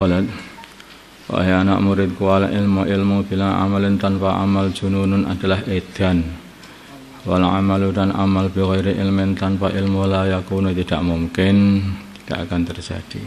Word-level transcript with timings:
Walad 0.00 0.32
anak 1.28 1.84
muridku 1.84 2.24
wala 2.24 2.48
ilmu 2.48 2.88
ilmu 2.88 3.20
bila 3.28 3.60
amalin 3.60 4.00
tanpa 4.00 4.32
amal 4.40 4.72
jununun 4.72 5.28
adalah 5.28 5.60
edan. 5.68 6.24
Wal 7.28 7.44
amalu 7.44 7.92
dan 7.92 8.08
amal 8.16 8.48
bi 8.48 8.64
ghairi 8.64 8.96
ilmin 8.96 9.36
tanpa 9.36 9.68
ilmu 9.68 10.08
la 10.08 10.24
yakunu 10.24 10.72
tidak 10.72 11.04
mungkin 11.04 11.84
tidak 12.16 12.48
akan 12.48 12.60
terjadi. 12.64 13.20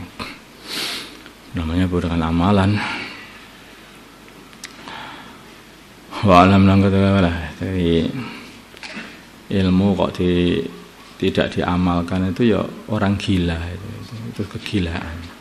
Namanya 1.53 1.85
bukan 1.85 2.17
amalan. 2.17 2.73
Wa 6.25 6.41
alam 6.41 6.65
lang 6.65 6.81
Jadi 7.61 8.09
ilmu 9.61 9.93
kok 9.93 10.17
di, 10.17 10.57
tidak 11.21 11.53
diamalkan 11.53 12.33
itu 12.33 12.57
ya 12.57 12.65
orang 12.89 13.13
gila 13.21 13.61
itu, 13.61 13.89
itu 14.33 14.41
kegilaan 14.57 15.32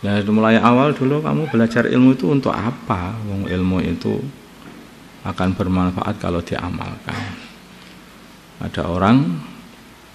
Nah, 0.00 0.16
mulai 0.32 0.56
awal 0.56 0.96
dulu 0.96 1.20
kamu 1.20 1.52
belajar 1.52 1.84
ilmu 1.84 2.16
itu 2.16 2.32
untuk 2.32 2.56
apa? 2.56 3.20
Wong 3.28 3.44
ilmu 3.44 3.84
itu 3.84 4.16
akan 5.28 5.52
bermanfaat 5.52 6.16
kalau 6.16 6.40
diamalkan. 6.40 7.36
Ada 8.64 8.88
orang 8.88 9.40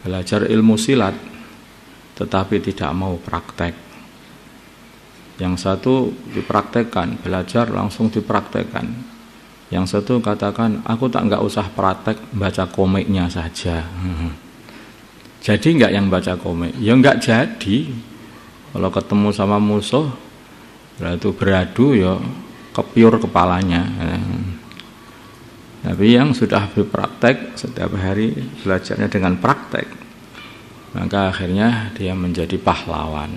belajar 0.01 0.45
ilmu 0.49 0.77
silat 0.77 1.13
tetapi 2.17 2.63
tidak 2.63 2.89
mau 2.97 3.19
praktek. 3.21 3.75
Yang 5.35 5.67
satu 5.67 6.15
dipraktekkan, 6.31 7.19
belajar 7.19 7.67
langsung 7.67 8.07
dipraktekkan. 8.07 8.87
Yang 9.67 9.85
satu 9.99 10.23
katakan, 10.23 10.79
aku 10.87 11.11
tak 11.11 11.27
nggak 11.27 11.43
usah 11.43 11.67
praktek, 11.75 12.15
baca 12.31 12.71
komiknya 12.71 13.27
saja. 13.27 13.83
Jadi 15.45 15.67
nggak 15.77 15.91
yang 15.93 16.07
baca 16.07 16.33
komik? 16.39 16.73
Ya 16.81 16.97
nggak 16.97 17.21
jadi 17.21 17.85
kalau 18.75 18.91
ketemu 18.91 19.31
sama 19.31 19.55
musuh 19.55 20.11
itu 20.99 21.31
beradu 21.31 21.95
ya 21.95 22.19
kepiur 22.75 23.23
kepalanya. 23.23 23.87
Tapi 25.79 26.11
yang 26.11 26.35
sudah 26.35 26.67
berpraktek 26.75 27.55
setiap 27.55 27.95
hari 27.95 28.35
belajarnya 28.35 29.07
dengan 29.07 29.39
praktek. 29.39 29.87
Maka 30.91 31.31
akhirnya 31.31 31.95
dia 31.95 32.11
menjadi 32.19 32.59
pahlawan. 32.59 33.31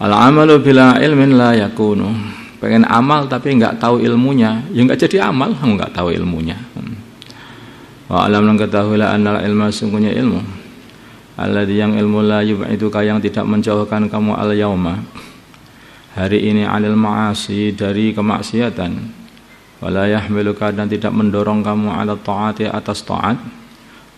Al-amalu 0.00 0.56
bila 0.64 0.96
ilmin 0.96 1.36
la 1.36 1.52
yakunu. 1.60 2.08
Pengen 2.56 2.88
amal 2.88 3.28
tapi 3.28 3.52
nggak 3.52 3.76
tahu 3.76 4.00
ilmunya. 4.00 4.64
Ya 4.72 4.80
nggak 4.80 5.04
jadi 5.04 5.28
amal 5.28 5.52
nggak 5.52 5.92
tahu 5.92 6.08
ilmunya. 6.08 6.56
Wa 8.08 8.24
alam 8.24 8.56
ketahuilah 8.56 9.12
annal 9.12 9.44
ilma 9.44 9.68
sungguhnya 9.68 10.16
ilmu 10.16 10.55
alladhi 11.36 11.76
yang 11.76 11.92
ilmu 11.94 12.24
la 12.24 12.40
yub'iduka 12.40 13.04
yang 13.04 13.20
tidak 13.20 13.44
menjauhkan 13.44 14.08
kamu 14.08 14.32
al 14.32 14.50
yauma. 14.56 15.04
Hari 16.16 16.48
ini 16.48 16.64
anil 16.64 16.96
ma'asi 16.96 17.76
dari 17.76 18.16
kemaksiatan. 18.16 18.92
Wala 19.84 20.08
yahmiluka 20.08 20.72
dan 20.72 20.88
tidak 20.88 21.12
mendorong 21.12 21.60
kamu 21.60 21.92
ala 21.92 22.16
taati 22.16 22.64
atas 22.64 23.04
taat. 23.04 23.36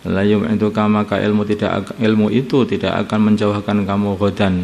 La 0.07 0.23
yub'iduka 0.23 0.87
maka 0.87 1.19
ilmu 1.19 1.43
tidak 1.43 1.99
ilmu 1.99 2.31
itu 2.31 2.63
tidak 2.63 3.03
akan 3.03 3.35
menjauhkan 3.35 3.83
kamu 3.83 4.15
godan 4.15 4.63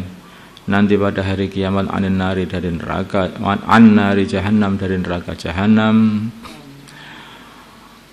nanti 0.66 0.98
pada 0.98 1.22
hari 1.22 1.46
kiamat 1.46 1.86
anin 1.94 2.18
nari 2.18 2.42
dari 2.48 2.74
neraka 2.74 3.30
an 3.44 3.84
nari 3.94 4.24
jahannam 4.24 4.80
dari 4.80 4.96
neraka 4.96 5.36
jahannam. 5.36 6.26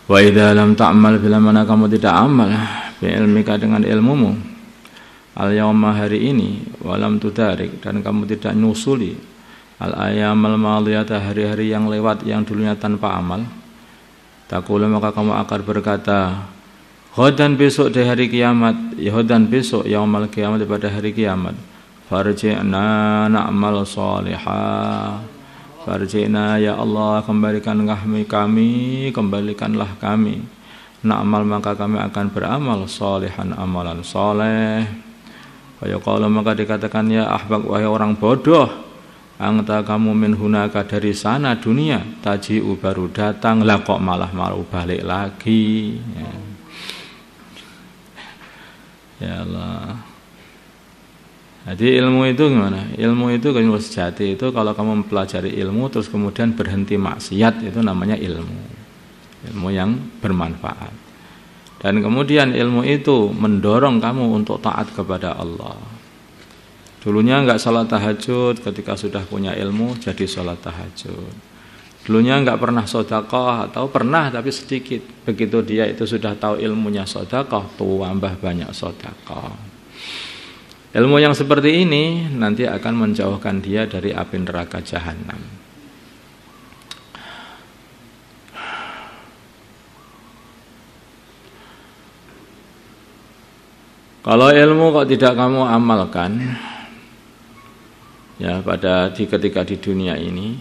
Wa 0.04 0.20
idza 0.20 0.52
lam 0.52 0.76
ta'mal 0.76 1.24
bila 1.24 1.40
mana 1.40 1.64
kamu 1.64 1.88
tidak 1.96 2.12
amal 2.12 2.52
ilmika 3.09 3.59
dengan 3.59 3.84
ilmumu. 3.84 4.36
Al 5.34 5.50
yawma 5.50 5.98
hari 5.98 6.30
ini 6.30 6.62
walam 6.86 7.18
tudarik 7.18 7.82
dan 7.82 8.06
kamu 8.06 8.30
tidak 8.30 8.54
nyusuli. 8.54 9.18
Al 9.82 10.14
ayamal 10.14 10.56
maliyata 10.62 11.18
hari-hari 11.18 11.74
yang 11.74 11.90
lewat 11.90 12.22
yang 12.24 12.46
dulunya 12.46 12.78
tanpa 12.78 13.18
amal. 13.18 13.42
Takula 14.46 14.86
maka 14.86 15.09
kamu 15.09 15.34
akan 15.34 15.59
berkata 15.66 16.19
Hodan 17.18 17.58
besok 17.58 17.94
di 17.94 18.02
hari 18.06 18.25
kiamat 18.30 18.97
ya 18.97 19.14
Hodan 19.14 19.50
besok 19.50 19.85
yaumal 19.90 20.30
kiamat 20.30 20.62
pada 20.70 20.94
hari 20.94 21.14
kiamat. 21.14 21.58
Farji'na 22.09 23.25
na'mal 23.25 23.81
salihah. 23.85 25.18
Farji'na 25.81 26.62
ya 26.62 26.78
Allah 26.78 27.25
kembalikan 27.25 27.81
kami 27.85 28.30
kami 28.30 28.72
kembalikanlah 29.09 29.97
kami 29.97 30.62
na'mal 31.03 31.44
maka 31.44 31.75
kami 31.75 32.00
akan 32.00 32.25
beramal 32.31 32.88
solehan 32.88 33.52
amalan 33.56 34.02
soleh 34.02 34.88
kalau 35.84 36.31
maka 36.31 36.56
dikatakan 36.56 37.12
ya 37.12 37.28
ahbak 37.28 37.68
wahai 37.68 37.84
orang 37.84 38.16
bodoh 38.16 38.94
Angta 39.44 39.81
kamu 39.81 40.14
min 40.14 40.34
hunaka 40.38 40.86
dari 40.86 41.12
sana 41.12 41.58
dunia 41.58 42.00
Taji'u 42.22 42.78
baru 42.78 43.09
datang 43.09 43.66
lah 43.66 43.81
kok 43.81 43.97
malah 43.97 44.30
malu 44.30 44.62
balik 44.62 45.02
lagi. 45.02 45.97
Ya, 46.14 46.31
ya 49.20 49.34
Allah. 49.41 49.97
Jadi 51.74 51.97
ilmu 51.97 52.30
itu 52.30 52.46
gimana? 52.46 52.94
Ilmu 52.94 53.34
itu 53.34 53.50
ilmu 53.50 53.81
sejati 53.81 54.38
itu 54.38 54.53
kalau 54.53 54.72
kamu 54.78 55.03
mempelajari 55.03 55.52
ilmu 55.59 55.91
terus 55.91 56.08
kemudian 56.08 56.53
berhenti 56.53 56.96
maksiat 56.96 57.68
itu 57.68 57.80
namanya 57.81 58.16
ilmu 58.20 58.72
ilmu 59.52 59.70
yang 59.74 59.98
bermanfaat. 60.24 60.94
Dan 61.84 62.00
kemudian 62.00 62.56
ilmu 62.56 62.88
itu 62.88 63.28
mendorong 63.36 64.00
kamu 64.00 64.40
untuk 64.40 64.64
taat 64.64 64.96
kepada 64.96 65.36
Allah. 65.36 65.76
Dulunya 67.04 67.44
enggak 67.44 67.59
salat 67.59 67.92
tahajud, 67.92 68.64
ketika 68.64 68.96
sudah 68.96 69.28
punya 69.28 69.52
ilmu 69.52 70.00
jadi 70.00 70.24
salat 70.24 70.64
tahajud. 70.64 71.36
Dulunya 72.08 72.40
enggak 72.40 72.64
pernah 72.64 72.88
sodakoh 72.88 73.68
atau 73.68 73.92
pernah 73.92 74.32
tapi 74.32 74.56
sedikit. 74.56 75.03
Begitu 75.28 75.59
dia 75.68 75.84
itu 75.84 76.08
sudah 76.08 76.40
tahu 76.40 76.64
ilmunya 76.64 77.03
sodakoh, 77.03 77.76
tambah 77.76 78.40
banyak 78.40 78.72
sodakoh. 78.72 79.52
Ilmu 80.94 81.18
yang 81.20 81.36
seperti 81.36 81.84
ini 81.84 82.32
nanti 82.32 82.64
akan 82.70 82.94
menjauhkan 82.94 83.59
dia 83.59 83.90
dari 83.90 84.16
api 84.16 84.38
neraka 84.40 84.80
jahanam. 84.80 85.62
Kalau 94.23 94.47
ilmu 94.56 94.95
kok 94.95 95.11
tidak 95.11 95.35
kamu 95.35 95.67
amalkan 95.67 96.39
ya 98.39 98.63
pada 98.63 99.11
di 99.11 99.28
ketika 99.28 99.67
di 99.67 99.75
dunia 99.75 100.16
ini 100.16 100.56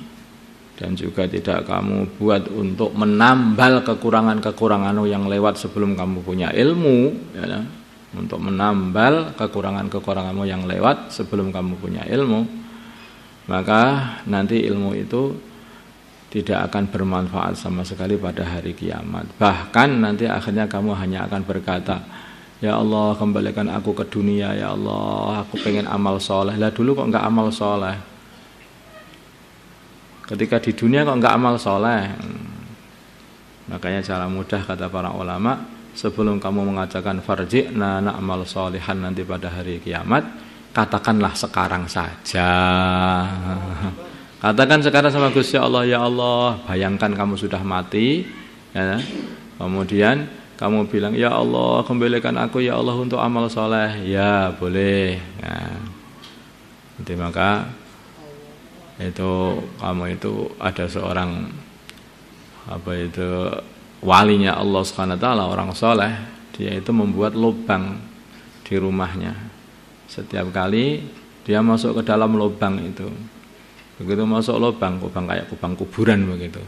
dan 0.75 0.99
juga 0.99 1.31
tidak 1.31 1.71
kamu 1.71 2.19
buat 2.19 2.51
untuk 2.51 2.91
menambal 2.99 3.87
kekurangan-kekurangan 3.87 4.99
yang 5.07 5.31
lewat 5.31 5.63
sebelum 5.63 5.95
kamu 5.95 6.27
punya 6.27 6.51
ilmu 6.51 7.15
ya, 7.39 7.63
untuk 8.19 8.43
menambal 8.43 9.31
kekurangan-kekuranganmu 9.39 10.43
yang 10.43 10.67
lewat 10.67 11.15
sebelum 11.15 11.55
kamu 11.55 11.79
punya 11.79 12.03
ilmu 12.11 12.43
maka 13.47 14.19
nanti 14.27 14.59
ilmu 14.59 14.91
itu 14.99 15.39
tidak 16.35 16.73
akan 16.73 16.91
bermanfaat 16.91 17.55
sama 17.61 17.85
sekali 17.85 18.17
pada 18.17 18.41
hari 18.41 18.73
kiamat. 18.73 19.37
Bahkan 19.37 20.01
nanti 20.01 20.25
akhirnya 20.25 20.65
kamu 20.65 20.97
hanya 20.97 21.29
akan 21.29 21.45
berkata 21.45 22.01
Ya 22.63 22.79
Allah 22.79 23.19
kembalikan 23.19 23.67
aku 23.67 23.91
ke 23.91 24.07
dunia 24.07 24.55
Ya 24.55 24.71
Allah. 24.71 25.43
Aku 25.43 25.59
pengen 25.59 25.91
amal 25.91 26.23
soleh. 26.23 26.55
Lah 26.55 26.71
dulu 26.71 26.95
kok 26.95 27.11
nggak 27.11 27.27
amal 27.27 27.51
soleh? 27.51 27.99
Ketika 30.23 30.63
di 30.63 30.71
dunia 30.71 31.03
kok 31.03 31.19
nggak 31.19 31.35
amal 31.35 31.59
soleh? 31.59 32.07
Hmm. 32.15 32.53
Makanya 33.67 34.01
cara 34.07 34.27
mudah 34.31 34.63
kata 34.63 34.87
para 34.91 35.11
ulama 35.15 35.59
Sebelum 35.93 36.41
kamu 36.41 36.73
mengatakan 36.73 37.21
farji'na 37.21 38.01
na'mal 38.01 38.43
solehan 38.49 39.05
nanti 39.05 39.23
pada 39.23 39.53
hari 39.53 39.79
kiamat 39.79 40.25
Katakanlah 40.73 41.37
sekarang 41.37 41.85
saja. 41.85 42.49
Katakan 44.41 44.81
sekarang 44.81 45.13
sama 45.13 45.29
Gusti 45.29 45.61
Allah 45.61 45.85
Ya 45.85 46.01
Allah 46.01 46.59
bayangkan 46.65 47.13
kamu 47.13 47.37
sudah 47.37 47.61
mati 47.61 48.25
ya, 48.73 48.99
Kemudian 49.61 50.42
kamu 50.63 50.87
bilang 50.87 51.11
ya 51.19 51.35
Allah 51.35 51.83
kembalikan 51.83 52.39
aku 52.39 52.63
ya 52.63 52.79
Allah 52.79 52.95
untuk 52.95 53.19
amal 53.19 53.51
soleh. 53.51 54.07
Ya 54.07 54.55
boleh. 54.55 55.19
Nah, 55.43 55.75
nanti 56.95 57.19
maka 57.19 57.67
itu 59.03 59.59
kamu 59.83 60.15
itu 60.15 60.55
ada 60.63 60.87
seorang 60.87 61.51
apa 62.71 62.91
itu 62.95 63.51
walinya 64.07 64.55
Allah 64.55 64.87
subhanahu 64.87 65.19
taala 65.19 65.51
orang 65.51 65.75
soleh. 65.75 66.15
Dia 66.55 66.79
itu 66.79 66.95
membuat 66.95 67.35
lubang 67.35 67.99
di 68.63 68.79
rumahnya. 68.79 69.35
Setiap 70.07 70.55
kali 70.55 71.03
dia 71.43 71.59
masuk 71.59 71.99
ke 71.99 72.03
dalam 72.07 72.39
lubang 72.39 72.79
itu. 72.79 73.11
Begitu 73.99 74.23
masuk 74.23 74.63
lubang 74.63 75.03
lubang 75.03 75.27
kayak 75.27 75.51
lubang 75.51 75.75
kuburan 75.75 76.23
begitu 76.23 76.63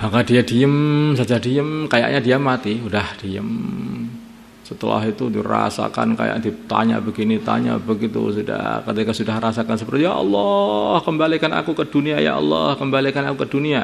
maka 0.00 0.24
dia 0.24 0.40
diem 0.40 1.12
saja 1.12 1.36
diem, 1.36 1.84
kayaknya 1.84 2.20
dia 2.24 2.36
mati, 2.40 2.80
udah 2.80 3.08
diem. 3.20 3.48
setelah 4.64 5.02
itu 5.02 5.26
dirasakan 5.26 6.14
kayak 6.14 6.46
ditanya 6.46 7.02
begini, 7.02 7.42
tanya 7.42 7.74
begitu 7.74 8.30
sudah 8.30 8.86
ketika 8.86 9.10
sudah 9.10 9.36
rasakan 9.42 9.74
seperti 9.74 10.06
ya 10.06 10.14
Allah 10.14 11.02
kembalikan 11.02 11.50
aku 11.50 11.74
ke 11.74 11.90
dunia 11.90 12.22
ya 12.22 12.38
Allah 12.38 12.78
kembalikan 12.78 13.26
aku 13.26 13.42
ke 13.44 13.48
dunia. 13.50 13.82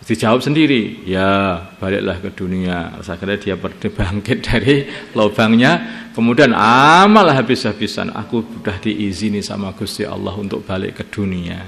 Dijawab 0.00 0.40
sendiri 0.40 1.04
ya 1.04 1.58
baliklah 1.82 2.22
ke 2.22 2.30
dunia. 2.32 3.02
Akhirnya 3.02 3.36
dia 3.36 3.58
bangkit 3.58 4.38
dari 4.46 4.86
lubangnya 5.12 6.06
kemudian 6.14 6.54
amal 6.54 7.26
habis-habisan 7.26 8.14
aku 8.14 8.46
sudah 8.46 8.78
diizini 8.78 9.42
sama 9.42 9.74
Gusti 9.74 10.06
Allah 10.06 10.32
untuk 10.38 10.62
balik 10.62 11.02
ke 11.02 11.04
dunia 11.10 11.66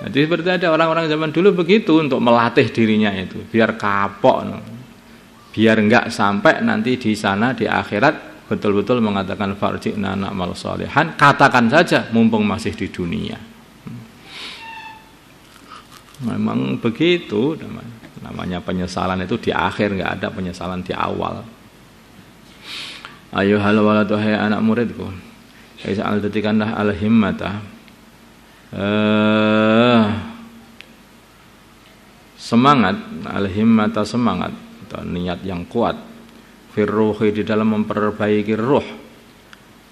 jadi 0.00 0.18
seperti 0.24 0.48
ada 0.48 0.72
orang-orang 0.72 1.06
zaman 1.12 1.28
dulu 1.28 1.60
begitu 1.60 2.00
untuk 2.00 2.24
melatih 2.24 2.72
dirinya 2.72 3.12
itu 3.12 3.44
biar 3.52 3.76
kapok 3.76 4.48
biar 5.50 5.76
enggak 5.76 6.08
sampai 6.08 6.64
nanti 6.64 6.96
di 6.96 7.12
sana 7.12 7.52
di 7.52 7.68
akhirat 7.68 8.48
betul-betul 8.48 9.04
mengatakan 9.04 9.54
farji'na 9.54 10.16
na'mal 10.16 10.56
solehan 10.56 11.14
katakan 11.14 11.68
saja 11.68 12.08
mumpung 12.10 12.42
masih 12.42 12.74
di 12.74 12.88
dunia 12.90 13.50
Memang 16.20 16.76
begitu 16.76 17.56
namanya 18.20 18.60
penyesalan 18.60 19.24
itu 19.24 19.40
di 19.40 19.50
akhir 19.56 19.96
nggak 19.96 20.12
ada 20.20 20.28
penyesalan 20.28 20.84
di 20.84 20.92
awal. 20.92 21.40
Ayo 23.32 23.56
hal 23.56 23.80
waladu 23.80 24.20
hai 24.20 24.36
anak 24.36 24.60
muridku. 24.60 25.08
Kaisa 25.80 26.04
al 26.04 26.20
detikanlah 26.20 26.76
al 26.76 26.92
himmata. 26.92 27.64
Eh, 28.70 29.59
semangat 32.50 32.98
al 33.30 33.46
himmata 33.46 34.02
semangat 34.02 34.50
atau 34.90 35.06
niat 35.06 35.46
yang 35.46 35.62
kuat. 35.70 35.94
Firruhi 36.74 37.30
di 37.30 37.46
dalam 37.46 37.78
memperbaiki 37.78 38.54
ruh. 38.58 38.86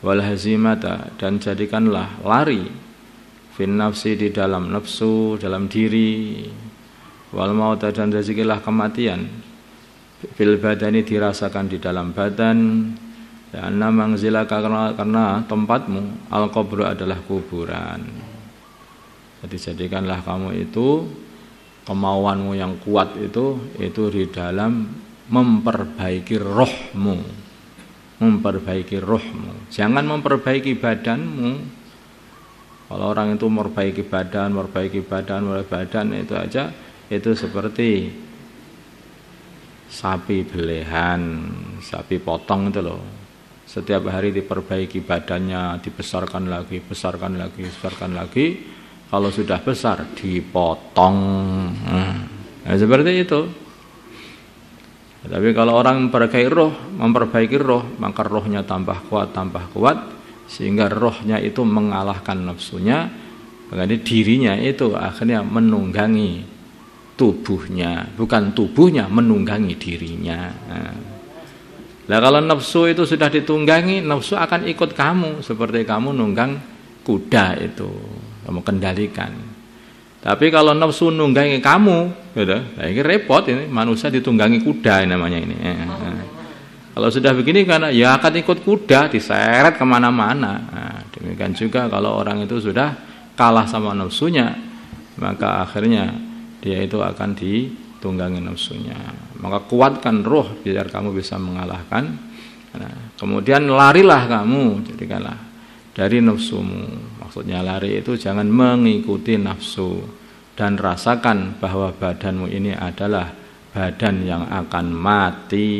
Wal 0.02 0.22
hazimata 0.22 1.14
dan 1.14 1.38
jadikanlah 1.38 2.18
lari. 2.26 2.66
Fin 3.54 3.78
nafsi 3.78 4.18
di 4.18 4.34
dalam 4.34 4.74
nafsu 4.74 5.38
dalam 5.38 5.70
diri. 5.70 6.46
Wal 7.30 7.54
maut 7.54 7.82
dan 7.82 8.10
rezekilah 8.10 8.62
kematian. 8.62 9.26
Fil 10.34 10.58
badani 10.58 11.06
dirasakan 11.06 11.70
di 11.70 11.78
dalam 11.78 12.10
badan. 12.10 12.58
Dan 13.48 13.80
namang 13.80 14.18
zilaka 14.20 14.60
karena, 14.60 14.92
karena 14.92 15.40
tempatmu 15.46 16.30
al 16.30 16.52
kubur 16.52 16.84
adalah 16.84 17.16
kuburan. 17.22 18.02
Jadi 19.42 19.56
jadikanlah 19.56 20.20
kamu 20.20 20.68
itu 20.68 21.06
kemauanmu 21.88 22.52
yang 22.52 22.76
kuat 22.84 23.16
itu 23.16 23.56
itu 23.80 24.02
di 24.12 24.28
dalam 24.28 24.84
memperbaiki 25.32 26.36
rohmu 26.36 27.16
memperbaiki 28.20 29.00
rohmu 29.00 29.72
jangan 29.72 30.04
memperbaiki 30.04 30.76
badanmu 30.76 31.80
kalau 32.88 33.12
orang 33.12 33.36
itu 33.36 33.44
memperbaiki 33.44 34.08
badan, 34.08 34.56
memperbaiki 34.56 35.04
badan, 35.04 35.44
memperbaiki 35.44 35.68
badan 35.68 36.06
itu 36.16 36.32
aja 36.32 36.72
itu 37.12 37.36
seperti 37.36 38.08
sapi 39.88 40.44
belehan, 40.44 41.52
sapi 41.80 42.20
potong 42.20 42.72
itu 42.72 42.80
loh. 42.84 43.00
Setiap 43.68 44.08
hari 44.08 44.32
diperbaiki 44.32 45.04
badannya, 45.04 45.84
dibesarkan 45.84 46.48
lagi, 46.48 46.80
besarkan 46.80 47.36
lagi, 47.36 47.68
besarkan 47.68 48.16
lagi. 48.16 48.77
Kalau 49.08 49.32
sudah 49.32 49.56
besar 49.64 50.04
dipotong. 50.20 51.16
Nah, 52.68 52.76
seperti 52.76 53.24
itu. 53.24 53.40
Tapi 55.24 55.56
kalau 55.56 55.80
orang 55.80 56.08
memperbaiki 56.08 56.48
roh, 56.52 56.72
memperbaiki 56.92 57.56
roh, 57.56 57.96
maka 57.96 58.20
rohnya 58.24 58.60
tambah 58.68 59.08
kuat, 59.08 59.32
tambah 59.32 59.72
kuat, 59.72 59.98
sehingga 60.44 60.92
rohnya 60.92 61.40
itu 61.40 61.64
mengalahkan 61.64 62.36
nafsunya. 62.36 63.08
Mengenai 63.72 64.00
dirinya 64.00 64.56
itu 64.60 64.92
akhirnya 64.92 65.40
menunggangi 65.40 66.44
tubuhnya. 67.16 68.12
Bukan 68.12 68.52
tubuhnya 68.52 69.08
menunggangi 69.08 69.72
dirinya. 69.76 70.52
Nah, 72.08 72.18
kalau 72.20 72.44
nafsu 72.44 72.92
itu 72.92 73.08
sudah 73.08 73.32
ditunggangi 73.32 74.04
nafsu 74.04 74.36
akan 74.36 74.68
ikut 74.68 74.92
kamu. 74.92 75.40
Seperti 75.40 75.88
kamu 75.88 76.12
nunggang 76.12 76.60
kuda 77.04 77.56
itu 77.56 77.88
kamu 78.48 78.64
kendalikan 78.64 79.36
tapi 80.18 80.50
kalau 80.50 80.74
nafsu 80.74 81.14
nunggangi 81.14 81.62
kamu 81.62 82.32
gitu, 82.34 82.58
nah 82.58 82.86
ini 82.88 83.00
repot 83.04 83.44
ini 83.46 83.68
manusia 83.70 84.10
ditunggangi 84.10 84.64
kuda 84.64 85.06
namanya 85.06 85.38
ini 85.38 85.56
kalau 86.98 87.14
sudah 87.14 87.30
begini 87.30 87.62
karena 87.62 87.94
ya 87.94 88.18
akan 88.18 88.42
ikut 88.42 88.66
kuda 88.66 89.06
diseret 89.06 89.78
ke 89.78 89.86
mana-mana. 89.86 90.58
Nah, 90.58 90.98
demikian 91.14 91.54
juga 91.54 91.86
kalau 91.86 92.18
orang 92.18 92.42
itu 92.42 92.58
sudah 92.58 92.90
kalah 93.38 93.70
sama 93.70 93.94
nafsunya, 93.94 94.58
maka 95.14 95.62
akhirnya 95.62 96.10
dia 96.58 96.82
itu 96.82 96.98
akan 96.98 97.38
ditunggangi 97.38 98.42
nafsunya. 98.42 98.98
Maka 99.38 99.62
kuatkan 99.70 100.26
roh 100.26 100.58
biar 100.58 100.90
kamu 100.90 101.14
bisa 101.14 101.38
mengalahkan. 101.38 102.18
Nah, 102.74 103.14
kemudian 103.14 103.70
larilah 103.70 104.26
kamu, 104.26 104.82
jadikanlah 104.90 105.38
dari 105.94 106.18
nafsumu. 106.18 107.07
Maksudnya 107.28 107.60
lari 107.60 108.00
itu 108.00 108.16
jangan 108.16 108.48
mengikuti 108.48 109.36
nafsu 109.36 110.00
dan 110.56 110.80
rasakan 110.80 111.60
bahwa 111.60 111.92
badanmu 111.92 112.48
ini 112.48 112.72
adalah 112.72 113.28
badan 113.76 114.24
yang 114.24 114.48
akan 114.48 114.86
mati. 114.96 115.76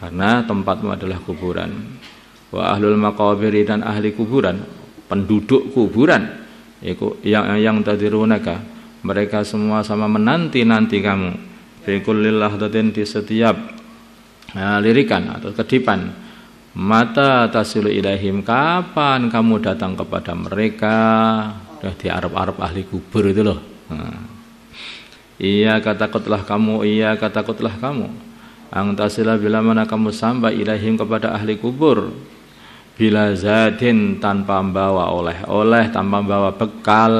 Karena 0.00 0.40
tempatmu 0.48 0.96
adalah 0.96 1.20
kuburan. 1.20 1.76
Wa 2.48 2.72
ahlul 2.72 2.96
maqabiri 2.96 3.68
dan 3.68 3.84
ahli 3.84 4.16
kuburan 4.16 4.64
penduduk 5.12 5.76
kuburan. 5.76 6.40
Yang 7.20 7.44
yang 7.60 7.84
tadirunaka 7.84 8.64
mereka 9.04 9.44
semua 9.44 9.84
sama 9.84 10.08
menanti 10.08 10.64
nanti 10.64 11.04
kamu. 11.04 11.36
Fi 11.84 12.00
kulli 12.00 12.32
di 12.96 13.04
setiap 13.04 13.56
nah, 14.56 14.80
lirikan 14.80 15.36
atau 15.36 15.52
kedipan 15.52 16.24
mata 16.74 17.46
tasilu 17.48 17.86
ilahim 17.86 18.42
kapan 18.42 19.30
kamu 19.30 19.62
datang 19.62 19.94
kepada 19.94 20.34
mereka? 20.34 20.98
Udah 21.78 21.94
di 21.94 22.10
Arab-Arab 22.10 22.58
ahli 22.58 22.82
kubur 22.82 23.30
itu 23.30 23.46
loh. 23.46 23.62
Nah. 23.88 24.26
iya 25.38 25.78
katakutlah 25.78 26.42
kamu 26.42 26.82
iya 26.82 27.14
katakutlah 27.14 27.78
kamu. 27.78 28.10
Angtasila 28.74 29.38
bila 29.38 29.62
mana 29.62 29.86
kamu 29.86 30.10
sampai 30.10 30.58
ilahim 30.58 30.98
kepada 30.98 31.30
ahli 31.30 31.54
kubur? 31.54 32.10
Bila 32.94 33.34
zadin 33.34 34.22
tanpa 34.22 34.62
membawa 34.62 35.10
oleh-oleh 35.10 35.90
Tanpa 35.90 36.22
membawa 36.22 36.54
bekal. 36.54 37.14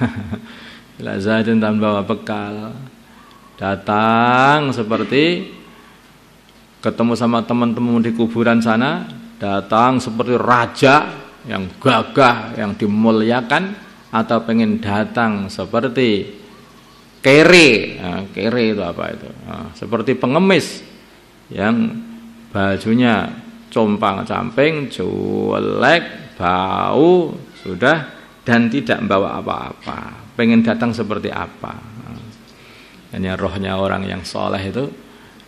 Bila 1.00 1.16
zadin 1.16 1.56
tanpa 1.56 1.80
membawa 1.80 2.02
bekal. 2.04 2.54
Datang 3.56 4.72
seperti 4.72 5.48
Ketemu 6.80 7.12
sama 7.16 7.44
teman-teman 7.44 8.00
di 8.00 8.12
kuburan 8.16 8.60
sana 8.60 9.04
Datang 9.40 10.00
seperti 10.00 10.36
raja 10.36 11.16
yang 11.48 11.68
gagah, 11.80 12.56
yang 12.56 12.76
dimuliakan 12.76 13.76
Atau 14.12 14.42
pengen 14.44 14.82
datang 14.82 15.46
seperti 15.46 16.40
kere. 17.20 18.00
Nah, 18.00 18.20
kere 18.32 18.74
itu 18.74 18.82
apa 18.82 19.12
itu? 19.12 19.28
Nah, 19.46 19.70
seperti 19.76 20.16
pengemis 20.16 20.82
yang 21.52 21.94
bajunya 22.50 23.28
compang 23.70 24.26
camping 24.26 24.90
jelek 24.90 26.34
bau 26.40 27.36
sudah 27.60 28.08
dan 28.42 28.72
tidak 28.72 29.04
membawa 29.04 29.38
apa-apa. 29.38 30.32
Pengen 30.34 30.64
datang 30.64 30.90
seperti 30.96 31.28
apa? 31.28 31.76
Nah, 31.76 32.16
hanya 33.14 33.36
rohnya 33.36 33.76
orang 33.76 34.08
yang 34.08 34.24
soleh 34.24 34.64
itu 34.64 34.88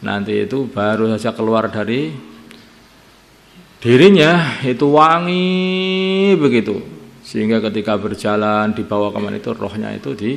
nanti 0.03 0.45
itu 0.45 0.67
baru 0.69 1.09
saja 1.15 1.33
keluar 1.33 1.71
dari 1.71 2.11
dirinya 3.83 4.63
itu 4.63 4.87
wangi 4.91 6.35
begitu. 6.39 6.79
Sehingga 7.23 7.63
ketika 7.63 7.97
berjalan 7.97 8.75
dibawa 8.77 9.15
ke 9.15 9.19
mana 9.23 9.39
itu 9.39 9.51
rohnya 9.55 9.95
itu 9.95 10.13
di 10.13 10.33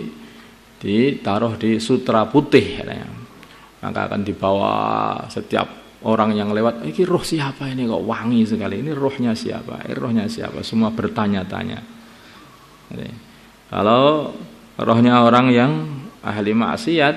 ditaruh 0.76 1.58
di 1.58 1.82
sutra 1.82 2.30
putih 2.30 2.84
maka 3.82 4.06
akan 4.06 4.22
dibawa 4.22 4.74
setiap 5.30 5.66
orang 6.06 6.38
yang 6.38 6.54
lewat 6.54 6.86
ini 6.86 7.02
roh 7.06 7.26
siapa 7.26 7.70
ini 7.70 7.90
kok 7.90 8.06
wangi 8.06 8.42
sekali? 8.46 8.82
Ini 8.82 8.94
rohnya 8.94 9.34
siapa? 9.34 9.86
Ini 9.86 9.94
rohnya 9.98 10.26
siapa? 10.30 10.62
Semua 10.62 10.94
bertanya-tanya. 10.94 11.80
Kalau 13.70 14.34
rohnya 14.78 15.26
orang 15.26 15.48
yang 15.50 15.72
ahli 16.22 16.54
maksiat 16.54 17.16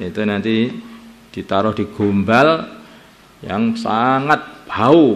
itu 0.00 0.20
nanti 0.24 0.87
ditaruh 1.38 1.70
di 1.70 1.86
gombal 1.94 2.66
yang 3.46 3.78
sangat 3.78 4.66
bau 4.66 5.14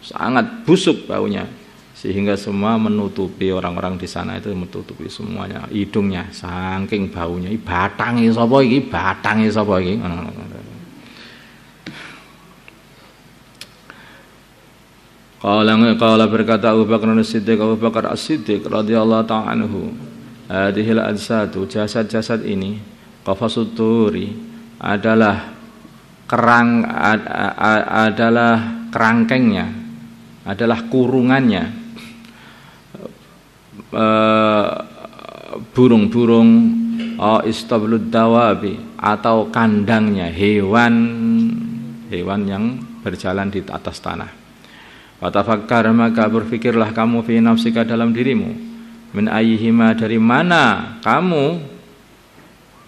sangat 0.00 0.64
busuk 0.64 1.04
baunya 1.04 1.44
sehingga 1.96 2.36
semua 2.36 2.76
menutupi 2.76 3.52
orang-orang 3.52 3.96
di 3.96 4.08
sana 4.08 4.36
itu 4.36 4.52
menutupi 4.52 5.08
semuanya 5.08 5.64
hidungnya 5.72 6.28
saking 6.28 7.08
baunya. 7.08 7.48
I 7.48 7.56
batangi 7.56 8.28
sapa 8.28 8.56
iki? 8.60 8.78
Batangi 8.84 9.48
sapa 9.48 9.80
iki? 9.80 9.94
Qala 15.40 16.26
berkata 16.26 16.74
Abu 16.74 16.84
Bakar 16.84 17.12
As-Siddiq 17.16 17.56
Abu 17.60 17.76
Bakar 17.80 18.10
As-Siddiq 18.10 18.66
radhiyallahu 18.66 19.24
ta'ala 19.30 19.54
anhu 19.54 19.94
hadhil 20.50 20.98
adsatu 20.98 21.70
jasad-jasad 21.70 22.42
ini 22.42 22.82
qafasuturi 23.22 24.45
adalah 24.80 25.56
kerang 26.26 26.84
ad, 26.84 27.22
ad, 27.24 27.82
adalah 28.12 28.54
kerangkengnya 28.92 29.66
adalah 30.46 30.86
kurungannya. 30.86 31.64
Eh, 33.90 34.70
burung-burung 35.72 36.48
uh, 37.16 37.40
istablud 37.44 38.12
dawabi 38.12 38.76
atau 39.00 39.48
kandangnya 39.48 40.28
hewan 40.28 40.94
hewan 42.12 42.40
yang 42.44 42.64
berjalan 43.00 43.48
di 43.48 43.64
atas 43.64 44.00
tanah. 44.00 44.28
Watafakkar 45.16 45.88
maka 45.96 46.28
berfikirlah 46.28 46.92
kamu 46.92 47.24
fi 47.24 47.40
nafsika 47.40 47.88
dalam 47.88 48.12
dirimu. 48.12 48.52
Min 49.16 49.32
ayyihima 49.32 49.96
dari 49.96 50.20
mana 50.20 50.96
kamu? 51.00 51.76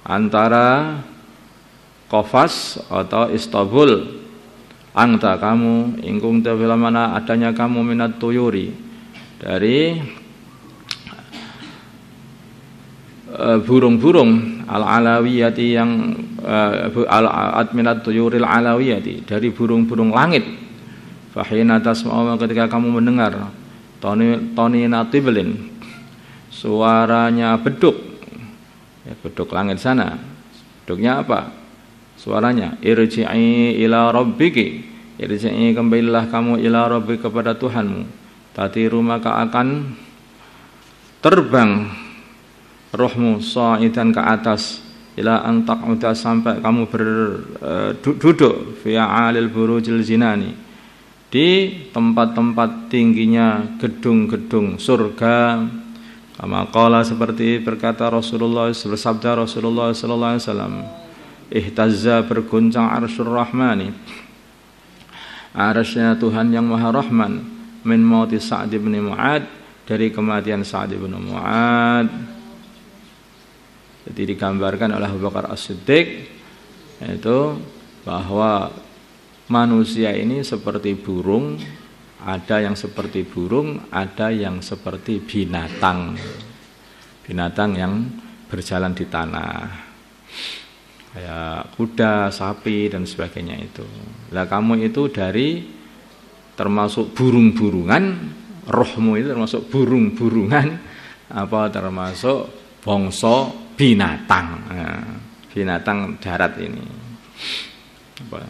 Antara 0.09 0.99
kofas 2.09 2.81
atau 2.89 3.29
istabul 3.29 4.19
angta 4.97 5.37
kamu 5.39 6.03
ingkung 6.03 6.43
mana 6.75 7.15
adanya 7.15 7.55
kamu 7.55 7.85
minat 7.85 8.19
tuyuri. 8.19 8.75
Dari 9.39 10.03
eh, 13.31 13.59
burung-burung 13.63 14.67
al-alawiyati 14.67 15.67
yang 15.79 15.91
uh, 16.43 17.07
al 17.07 17.71
minat 17.71 18.03
tuyuril 18.03 18.43
alawiyati. 18.43 19.23
Dari 19.23 19.55
burung-burung 19.55 20.11
langit. 20.11 20.43
Fahina 21.31 21.79
tasma'u 21.79 22.35
ketika 22.41 22.67
kamu 22.67 22.99
mendengar 22.99 23.53
toni 24.03 24.57
toni 24.59 24.91
natiblin 24.91 25.71
suaranya 26.51 27.55
beduk. 27.63 27.95
Ya 29.07 29.15
beduk 29.23 29.55
langit 29.55 29.79
sana. 29.79 30.19
Beduknya 30.83 31.23
apa 31.23 31.58
suaranya 32.19 32.75
irji'i 32.83 33.79
ila 33.87 34.11
rabbiki. 34.11 34.85
Irji'i 35.19 35.73
kembalilah 35.73 36.27
kamu 36.27 36.59
ila 36.67 36.91
rabbi 36.91 37.17
kepada 37.19 37.55
Tuhanmu. 37.55 38.07
Tatiru 38.53 38.99
maka 39.01 39.39
akan 39.47 39.95
terbang 41.23 41.91
rohmu 42.91 43.39
sa'idan 43.39 44.11
ke 44.11 44.23
atas 44.23 44.83
ila 45.19 45.43
antak 45.43 45.83
udah 45.83 46.15
sampai 46.15 46.63
kamu 46.63 46.87
berduduk 46.87 48.55
uh, 48.55 48.75
fi 48.83 48.95
alil 48.95 49.51
burujil 49.51 49.99
zinani 50.03 50.55
di 51.29 51.71
tempat-tempat 51.91 52.89
tingginya 52.89 53.77
gedung-gedung 53.77 54.79
surga. 54.79 55.67
Kama 56.39 56.71
seperti 57.03 57.59
berkata 57.59 58.07
Rasulullah 58.07 58.71
bersabda 58.71 59.43
Rasulullah 59.43 59.91
sallallahu 59.91 60.33
alaihi 60.39 60.47
wasallam 60.47 60.75
ihtazza 61.49 62.25
berguncang 62.25 62.89
arsyur 62.89 63.29
rahmani. 63.29 63.93
Arasnya 65.57 66.15
Tuhan 66.21 66.53
yang 66.53 66.69
maha 66.69 66.93
rahman. 66.93 67.45
Min 67.83 68.01
mauti 68.05 68.37
Sa'd 68.37 68.73
bin 68.77 68.95
Mu'ad. 69.01 69.49
Dari 69.89 70.13
kematian 70.13 70.63
Sa'd 70.63 70.93
bin 70.93 71.17
Mu'ad. 71.17 72.09
Jadi 74.09 74.23
digambarkan 74.37 74.97
oleh 74.97 75.09
Abu 75.09 75.21
Bakar 75.21 75.53
As-Siddiq 75.53 76.37
yaitu 76.99 77.61
bahwa 78.03 78.73
manusia 79.47 80.11
ini 80.17 80.43
seperti 80.43 80.97
burung 80.97 81.61
ada 82.25 82.59
yang 82.59 82.75
seperti 82.75 83.23
burung 83.23 83.79
ada 83.93 84.33
yang 84.33 84.65
seperti 84.65 85.21
binatang. 85.21 86.17
Binatang 87.23 87.71
yang 87.77 87.95
berjalan 88.49 88.97
di 88.97 89.05
tanah 89.05 89.88
kayak 91.19 91.75
kuda, 91.75 92.31
sapi 92.31 92.87
dan 92.87 93.03
sebagainya 93.03 93.59
itu. 93.59 93.83
Lah 94.31 94.47
kamu 94.47 94.87
itu 94.87 95.11
dari 95.11 95.67
termasuk 96.55 97.11
burung-burungan, 97.11 98.05
rohmu 98.71 99.19
itu 99.19 99.35
termasuk 99.35 99.67
burung-burungan 99.67 100.79
apa 101.35 101.61
termasuk 101.75 102.47
bangsa 102.87 103.51
binatang. 103.75 104.47
Nah, 104.71 105.03
binatang 105.51 106.23
darat 106.23 106.55
ini. 106.63 106.87
Apa? 108.23 108.41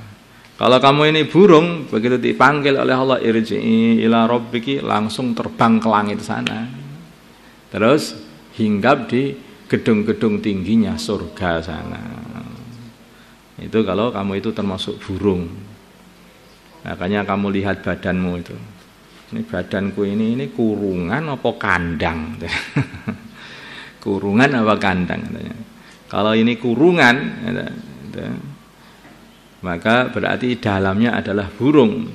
Kalau 0.58 0.78
kamu 0.82 1.02
ini 1.14 1.22
burung, 1.24 1.88
begitu 1.88 2.20
dipanggil 2.20 2.76
oleh 2.76 2.92
Allah 2.92 3.18
irji'i 3.22 4.02
ila 4.04 4.28
rabbiki 4.28 4.84
langsung 4.84 5.32
terbang 5.32 5.80
ke 5.80 5.88
langit 5.88 6.20
sana. 6.20 6.68
Terus 7.72 8.12
hinggap 8.58 9.06
di 9.08 9.32
gedung-gedung 9.70 10.42
tingginya 10.42 10.98
surga 10.98 11.62
sana. 11.62 12.02
Itu 13.58 13.82
kalau 13.82 14.14
kamu 14.14 14.38
itu 14.38 14.50
termasuk 14.54 15.02
burung. 15.02 15.50
Makanya 16.86 17.26
kamu 17.26 17.50
lihat 17.58 17.82
badanmu 17.82 18.32
itu. 18.38 18.56
Ini 19.28 19.44
badanku 19.44 20.08
ini 20.08 20.38
ini 20.38 20.46
kurungan 20.54 21.36
apa 21.36 21.50
kandang? 21.60 22.38
kurungan 24.04 24.50
apa 24.56 24.74
kandang 24.80 25.20
Kalau 26.08 26.32
ini 26.32 26.56
kurungan 26.56 27.16
maka 29.60 30.08
berarti 30.14 30.56
dalamnya 30.56 31.18
adalah 31.18 31.50
burung. 31.50 32.06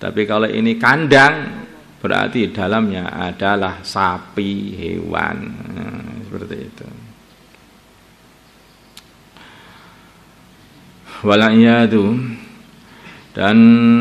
Tapi 0.00 0.24
kalau 0.24 0.48
ini 0.48 0.80
kandang 0.80 1.60
berarti 2.00 2.48
dalamnya 2.50 3.12
adalah 3.12 3.84
sapi, 3.84 4.72
hewan. 4.74 5.36
Nah, 5.76 6.24
seperti 6.24 6.56
itu. 6.56 6.86
Wala'iyadu 11.20 12.04
dan 13.36 13.56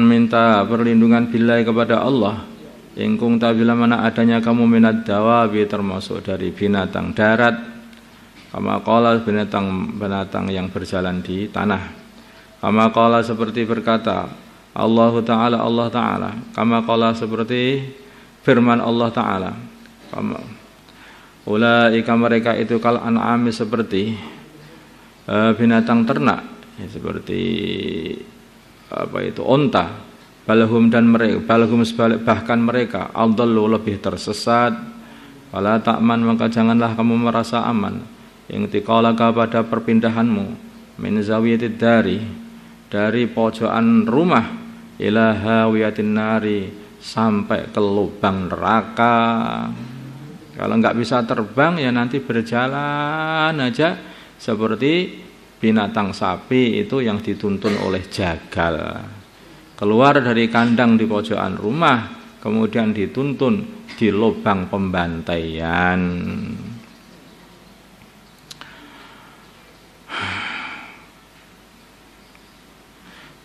minta 0.07 0.63
perlindungan 0.65 1.29
bilai 1.29 1.61
kepada 1.61 2.01
Allah. 2.01 2.47
Ingkung 2.99 3.39
bila 3.39 3.79
mana 3.79 4.03
adanya 4.03 4.43
kamu 4.43 4.67
minat 4.67 5.07
dawabi 5.07 5.63
termasuk 5.69 6.25
dari 6.25 6.51
binatang 6.51 7.15
darat. 7.15 7.55
Kama 8.49 8.81
qala 8.81 9.21
binatang-binatang 9.21 10.49
yang 10.51 10.67
berjalan 10.67 11.21
di 11.21 11.47
tanah. 11.47 11.95
Kama 12.59 12.91
qala 12.91 13.23
seperti 13.23 13.63
berkata 13.63 14.27
Allah 14.75 15.13
taala 15.23 15.63
Allah 15.63 15.87
taala. 15.87 16.31
Kama 16.51 16.83
qala 16.83 17.15
seperti 17.15 17.87
firman 18.43 18.83
Allah 18.83 19.09
taala. 19.13 19.51
Kama 20.11 20.41
ulaika 21.47 22.13
mereka 22.19 22.51
itu 22.57 22.81
kal 22.83 22.99
an'ami 22.99 23.53
seperti 23.53 24.17
uh, 25.29 25.55
binatang 25.55 26.03
ternak 26.03 26.58
ya, 26.79 26.87
seperti 26.87 27.41
apa 28.89 29.17
itu 29.21 29.43
onta. 29.43 30.07
Balahum 30.49 30.89
dan 30.89 31.05
mereka 31.05 31.45
balahum 31.45 31.85
sebalik 31.85 32.25
bahkan 32.25 32.57
mereka 32.57 33.13
aldallu 33.13 33.69
lebih 33.69 34.01
tersesat. 34.01 34.73
Wala 35.53 35.77
takman 35.77 36.25
maka 36.25 36.49
janganlah 36.49 36.97
kamu 36.97 37.29
merasa 37.29 37.61
aman. 37.69 38.01
Yang 38.49 38.81
tiqalaka 38.81 39.29
pada 39.29 39.61
perpindahanmu 39.61 40.45
min 40.97 41.13
zawiyatid 41.21 41.77
dari 41.77 42.17
dari 42.89 43.29
pojokan 43.29 44.09
rumah 44.09 44.45
ila 44.97 45.25
hawiyatin 45.37 46.11
nari 46.17 46.59
sampai 46.97 47.69
ke 47.69 47.77
lubang 47.77 48.49
neraka. 48.49 49.17
Kalau 50.57 50.75
nggak 50.75 50.97
bisa 50.97 51.23
terbang 51.23 51.77
ya 51.77 51.93
nanti 51.93 52.17
berjalan 52.19 53.53
aja. 53.53 53.95
Seperti 54.39 55.28
binatang 55.59 56.15
sapi 56.15 56.79
itu 56.81 57.03
yang 57.03 57.19
dituntun 57.19 57.75
oleh 57.83 58.07
jagal. 58.07 59.03
Keluar 59.75 60.19
dari 60.19 60.47
kandang 60.47 60.95
di 60.95 61.07
pojokan 61.07 61.55
rumah, 61.59 62.11
kemudian 62.39 62.95
dituntun 62.95 63.87
di 63.99 64.07
lubang 64.11 64.71
pembantaian. 64.71 65.99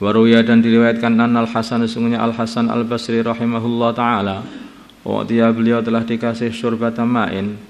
Waruya 0.02 0.42
dan 0.42 0.58
diriwayatkan 0.58 1.16
an 1.22 1.38
al 1.38 1.46
Hasan 1.46 1.86
sesungguhnya 1.86 2.18
Al 2.18 2.34
Hasan 2.34 2.66
Al 2.66 2.82
Basri 2.82 3.22
rahimahullah 3.22 3.90
taala. 3.94 4.42
Dia 5.28 5.52
beliau 5.54 5.84
telah 5.84 6.02
dikasih 6.02 6.50
syurbatan 6.50 7.06
ma'in 7.06 7.60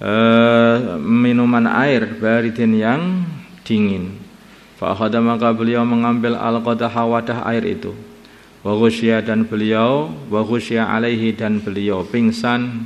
uh, 0.00 0.96
minuman 1.00 1.68
air 1.68 2.16
baridin 2.16 2.72
yang 2.76 3.00
dingin. 3.66 4.14
Fa'akhadha 4.78 5.18
maka 5.18 5.50
beliau 5.50 5.82
mengambil 5.82 6.38
al-qadah 6.38 6.94
wadah 6.94 7.42
air 7.50 7.66
itu. 7.66 7.90
wa 8.66 8.74
dan 9.22 9.46
beliau 9.46 10.10
wa 10.26 10.42
alaihi 10.42 11.30
dan 11.38 11.62
beliau 11.62 12.02
pingsan 12.02 12.82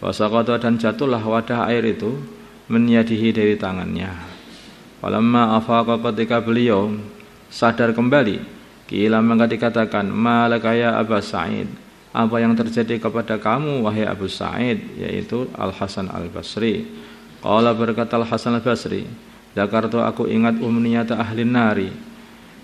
wa 0.00 0.08
dan 0.56 0.80
jatuhlah 0.80 1.20
wadah 1.20 1.68
air 1.68 1.84
itu 1.84 2.16
menyadihi 2.72 3.28
dari 3.28 3.52
tangannya 3.60 4.16
falamma 5.04 5.60
afaqa 5.60 6.00
ketika 6.08 6.40
beliau 6.40 6.96
sadar 7.52 7.92
kembali 7.92 8.40
kila 8.88 9.20
maka 9.20 9.44
dikatakan 9.44 10.08
malakaya 10.08 10.96
Abu 10.96 11.20
Sa'id 11.20 11.68
apa 12.16 12.40
yang 12.40 12.56
terjadi 12.56 12.96
kepada 12.96 13.36
kamu 13.36 13.84
wahai 13.84 14.08
Abu 14.08 14.24
Sa'id 14.24 14.80
yaitu 14.96 15.52
Al 15.52 15.76
Hasan 15.76 16.08
Al 16.08 16.32
Basri 16.32 16.88
qala 17.44 17.76
berkata 17.76 18.16
Al 18.16 18.24
Hasan 18.24 18.56
Jakarta 19.54 20.06
aku 20.06 20.30
ingat 20.30 20.62
umniyata 20.62 21.18
ahli 21.18 21.42
nari. 21.42 21.90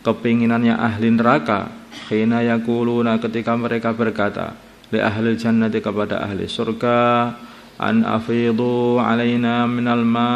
Kepinginannya 0.07 0.75
ahli 0.79 1.11
neraka. 1.11 1.73
Khina 2.07 2.45
yakuluna 2.45 3.19
ketika 3.19 3.57
mereka 3.57 3.91
berkata 3.97 4.55
li 4.93 5.03
ahli 5.03 5.35
jannati 5.35 5.83
kepada 5.83 6.23
ahli 6.23 6.47
surga 6.47 7.33
an 7.81 8.07
afidu 8.07 9.03
alaina 9.03 9.67
minal 9.67 10.07
ma 10.07 10.31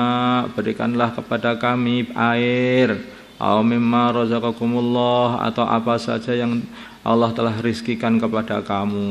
berikanlah 0.50 1.14
kepada 1.14 1.54
kami 1.54 2.10
air. 2.16 2.98
Au 3.40 3.64
mimma 3.64 4.12
razaqakumullah 4.12 5.48
atau 5.48 5.64
apa 5.64 5.96
saja 5.96 6.36
yang 6.36 6.60
Allah 7.00 7.32
telah 7.32 7.56
rizkikan 7.64 8.20
kepada 8.20 8.60
kamu 8.60 9.08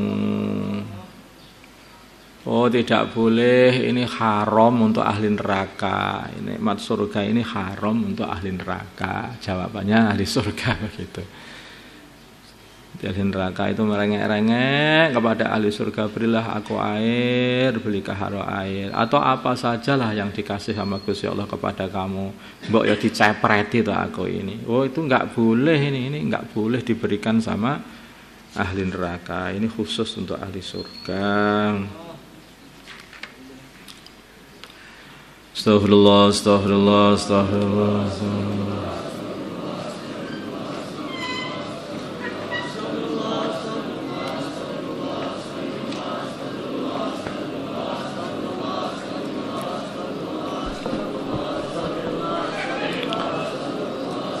Oh 2.48 2.72
tidak 2.72 3.12
boleh. 3.12 3.92
Ini 3.92 4.08
haram 4.08 4.72
untuk 4.80 5.04
ahli 5.04 5.28
neraka. 5.28 6.24
Ini 6.32 6.56
mat 6.56 6.80
surga 6.80 7.20
ini 7.20 7.44
haram 7.44 8.00
untuk 8.00 8.24
ahli 8.24 8.48
neraka. 8.56 9.36
Jawabannya 9.36 10.16
ahli 10.16 10.24
surga 10.24 10.72
begitu. 10.88 11.20
Ahli 13.00 13.22
neraka 13.28 13.68
itu 13.68 13.84
merengek-rengek 13.84 15.12
kepada 15.12 15.52
ahli 15.52 15.68
surga 15.68 16.08
berilah 16.08 16.56
aku 16.56 16.80
air 16.80 17.76
beli 17.76 18.00
kaharo 18.00 18.40
air. 18.40 18.88
Atau 18.96 19.20
apa 19.20 19.52
sajalah 19.52 20.16
yang 20.16 20.32
dikasih 20.32 20.72
sama 20.72 20.96
Gusti 21.04 21.28
Allah 21.28 21.44
kepada 21.44 21.92
kamu. 21.92 22.32
Mbok 22.72 22.84
ya 22.88 22.96
dicepreti 22.96 23.84
tuh 23.84 23.92
aku 23.92 24.24
ini. 24.24 24.64
Oh 24.64 24.88
itu 24.88 25.04
nggak 25.04 25.36
boleh 25.36 25.76
ini. 25.76 26.08
Ini 26.08 26.24
nggak 26.24 26.56
boleh 26.56 26.80
diberikan 26.80 27.36
sama 27.36 27.76
ahli 28.56 28.88
neraka. 28.88 29.52
Ini 29.52 29.68
khusus 29.68 30.08
untuk 30.16 30.40
ahli 30.40 30.64
surga 30.64 31.28
استغفر 35.56 35.88
الله 35.88 36.28
استغفر 36.28 36.70
الله 36.70 37.14
استغفر 37.14 37.56
الله 37.56 38.06
استغفر 38.06 38.52
الله. 38.52 38.70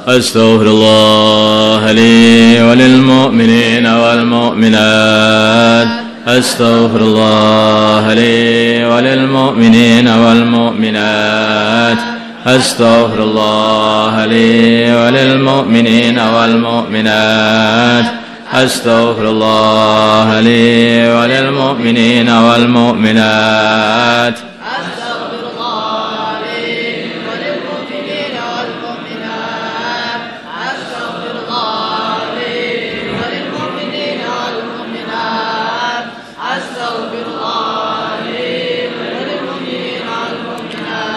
أستغفر 0.08 0.66
الله 0.66 1.92
لي 1.92 2.62
وللمؤمنين 2.62 3.86
والمؤمنات. 3.86 5.99
أستغفر 6.26 7.00
الله 7.00 8.14
لي 8.14 8.84
وللمؤمنين 8.84 10.08
والمؤمنات. 10.08 11.98
أستغفر 12.46 13.22
الله 13.22 14.26
لي 14.26 14.94
وللمؤمنين 14.94 16.18
والمؤمنات. 16.18 18.04
أستغفر 18.52 19.28
الله 19.28 20.40
لي 20.40 21.12
وللمؤمنين 21.12 22.28
والمؤمنات. 22.28 24.34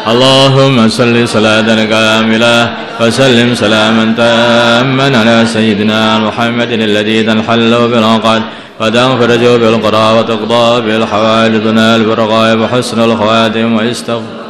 اللهم 0.08 0.90
صل 0.90 1.28
صلاة 1.28 1.86
كاملة 1.86 2.74
وسلم 3.02 3.56
سلاما 3.56 4.14
تاما 4.18 5.18
على 5.18 5.46
سيدنا 5.46 6.20
محمد 6.20 6.72
الذي 6.72 7.24
تنحل 7.24 7.88
بالعقد 7.92 8.42
وتنفرج 8.80 9.44
بالقرى 9.62 10.20
وتقضى 10.20 10.82
بالحوائج 10.82 11.58
دون 11.58 11.78
البرغاء 11.78 12.58
وحسن 12.58 13.00
الخواتم 13.02 13.74
ويستغفر 13.74 14.44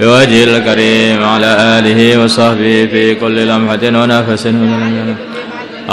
بوجه 0.00 0.44
الكريم 0.44 1.24
على 1.24 1.50
آله 1.78 2.24
وصحبه 2.24 2.88
في 2.92 3.14
كل 3.14 3.46
لمحة 3.46 3.84
ونفس. 3.84 4.46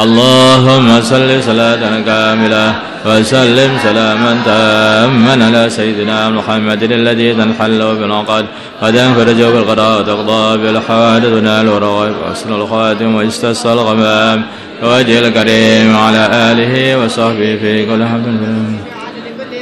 اللهم 0.03 1.01
صل 1.01 1.43
صلاة 1.43 2.01
كاملة 2.05 2.75
وسلم 3.05 3.71
سلاما 3.83 4.37
تاما 4.45 5.45
على 5.45 5.69
سيدنا 5.69 6.29
محمد 6.29 6.83
الذي 6.83 7.33
تنحل 7.33 7.95
بالعقد 7.95 8.45
وتنفرج 8.81 9.41
بالقضاء 9.53 9.99
وتقضى 9.99 10.57
بالحوادث 10.57 11.25
ونال 11.25 11.69
ورغب 11.69 12.13
وحسن 12.25 12.53
الخاتم 12.53 13.15
واستسقى 13.15 13.73
الغمام. 13.73 14.45
وجه 14.83 15.19
الكريم 15.19 15.95
على 15.95 16.51
آله 16.51 17.05
وصحبه 17.05 17.57
في 17.61 17.85
كل 17.85 18.03
حمد. 18.05 18.25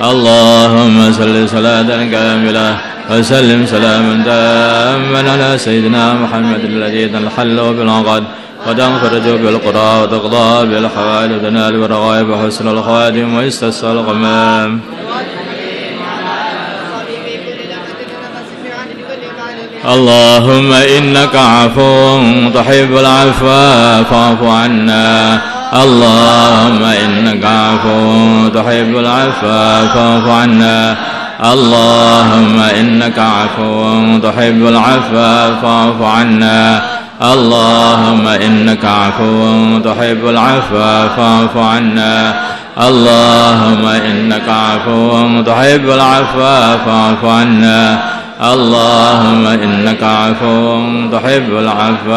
اللهم 0.01 1.13
صل 1.13 1.49
صلاة 1.49 1.89
كاملة. 2.11 2.77
وسلم 3.11 3.65
سلاما 3.65 4.23
تاما 4.25 5.31
على 5.31 5.57
سيدنا 5.57 6.13
محمد 6.13 6.63
الذي 6.63 7.07
تنحل 7.07 7.73
بالعقد 7.73 8.23
وتنفرج 8.67 9.21
بالقرى 9.21 10.03
وتقضى 10.03 10.65
بالحوائج 10.67 11.31
وتنال 11.31 11.79
بالرغائب 11.79 12.29
وحسن 12.29 12.67
الخادم 12.67 13.33
ويستسقى 13.33 13.91
الغمام. 13.91 14.81
اللهم 19.85 20.73
إنك 20.73 21.35
عفو 21.35 22.19
تحب 22.53 22.97
العفو 22.97 23.47
فاعف 24.11 24.43
عنا. 24.43 25.41
اللهم 25.73 26.83
إنك 26.83 27.45
عفو 27.45 28.47
تحب 28.47 28.97
العفو 28.97 29.47
فاعف 29.93 30.27
عنا. 30.27 30.97
اللهم 31.53 32.59
إنك 32.59 33.19
عفو 33.19 34.17
تحب 34.19 34.67
العفو 34.67 35.15
فاعف 35.61 36.01
عنا. 36.01 36.90
اللهم 37.21 38.27
إنك 38.27 38.85
عفو 38.85 39.79
تحب 39.79 40.25
العفو 40.25 40.79
فاعف 41.17 41.57
عنا. 41.57 42.33
اللهم 42.77 43.85
إنك 43.85 44.49
عفو 44.49 45.41
تحب 45.41 45.89
العفو 45.89 46.41
فاعف 46.85 47.25
عنا. 47.25 47.99
اللهم 48.53 49.47
إنك 49.47 50.03
عفو 50.03 50.81
تحب 51.11 51.49
العفو 51.59 52.11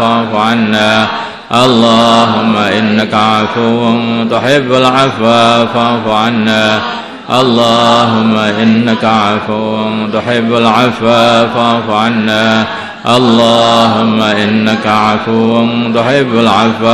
فاعف 0.00 0.34
عنا. 0.34 1.06
اللهم 1.54 2.56
إنك 2.56 3.14
عفو 3.14 3.94
تحب 4.30 4.72
العفو 4.72 5.66
فاعف 5.74 6.08
عنا. 6.08 6.80
اللهم 7.30 8.36
إنك 8.36 9.04
عفو 9.04 9.86
تحب 10.12 10.52
العفو 10.52 11.06
فاعف 11.54 11.90
عنا. 11.90 12.66
اللهم 13.06 14.22
إنك 14.22 14.86
عفو 14.86 15.66
تحب 15.94 16.34
العفو 16.34 16.84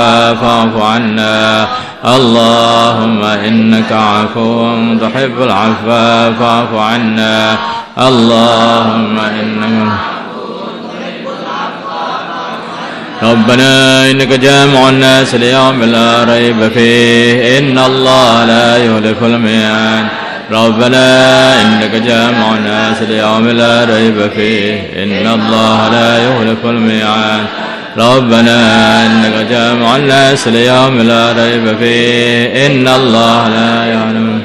فاعف 0.40 0.82
عنا. 0.82 1.66
اللهم 2.04 3.24
إنك 3.24 3.92
عفو 3.92 4.76
تحب 5.00 5.42
العفو 5.42 5.88
فاعف 6.40 6.74
عنا. 6.74 7.56
اللهم 7.98 9.18
إنك 9.18 9.92
ربنا 13.22 14.10
إنك 14.10 14.28
جامع 14.28 14.88
الناس 14.88 15.34
ليوم 15.34 15.82
لا 15.82 16.24
ريب 16.24 16.68
فيه. 16.68 17.58
إن 17.58 17.78
الله 17.78 18.44
لا 18.44 18.76
يهلك 18.76 19.22
الميعاد. 19.22 20.06
ربنا 20.50 21.62
إنك 21.62 21.90
جامع 21.90 22.54
الناس 22.54 23.02
ليوم 23.02 23.48
لا 23.48 23.84
ريب 23.84 24.30
فيه. 24.36 24.80
إن 25.02 25.26
الله 25.26 25.88
لا 25.88 26.18
يخلف 26.18 26.64
الميعاد. 26.64 27.46
ربنا 27.98 29.06
إنك 29.06 29.46
جامع 29.50 29.96
الناس 29.96 30.48
ليوم 30.48 31.00
لا 31.00 31.32
ريب 31.32 31.76
فيه. 31.78 32.66
إن 32.66 32.88
الله 32.88 33.48
لا 33.48 33.84
يعلم. 33.84 34.42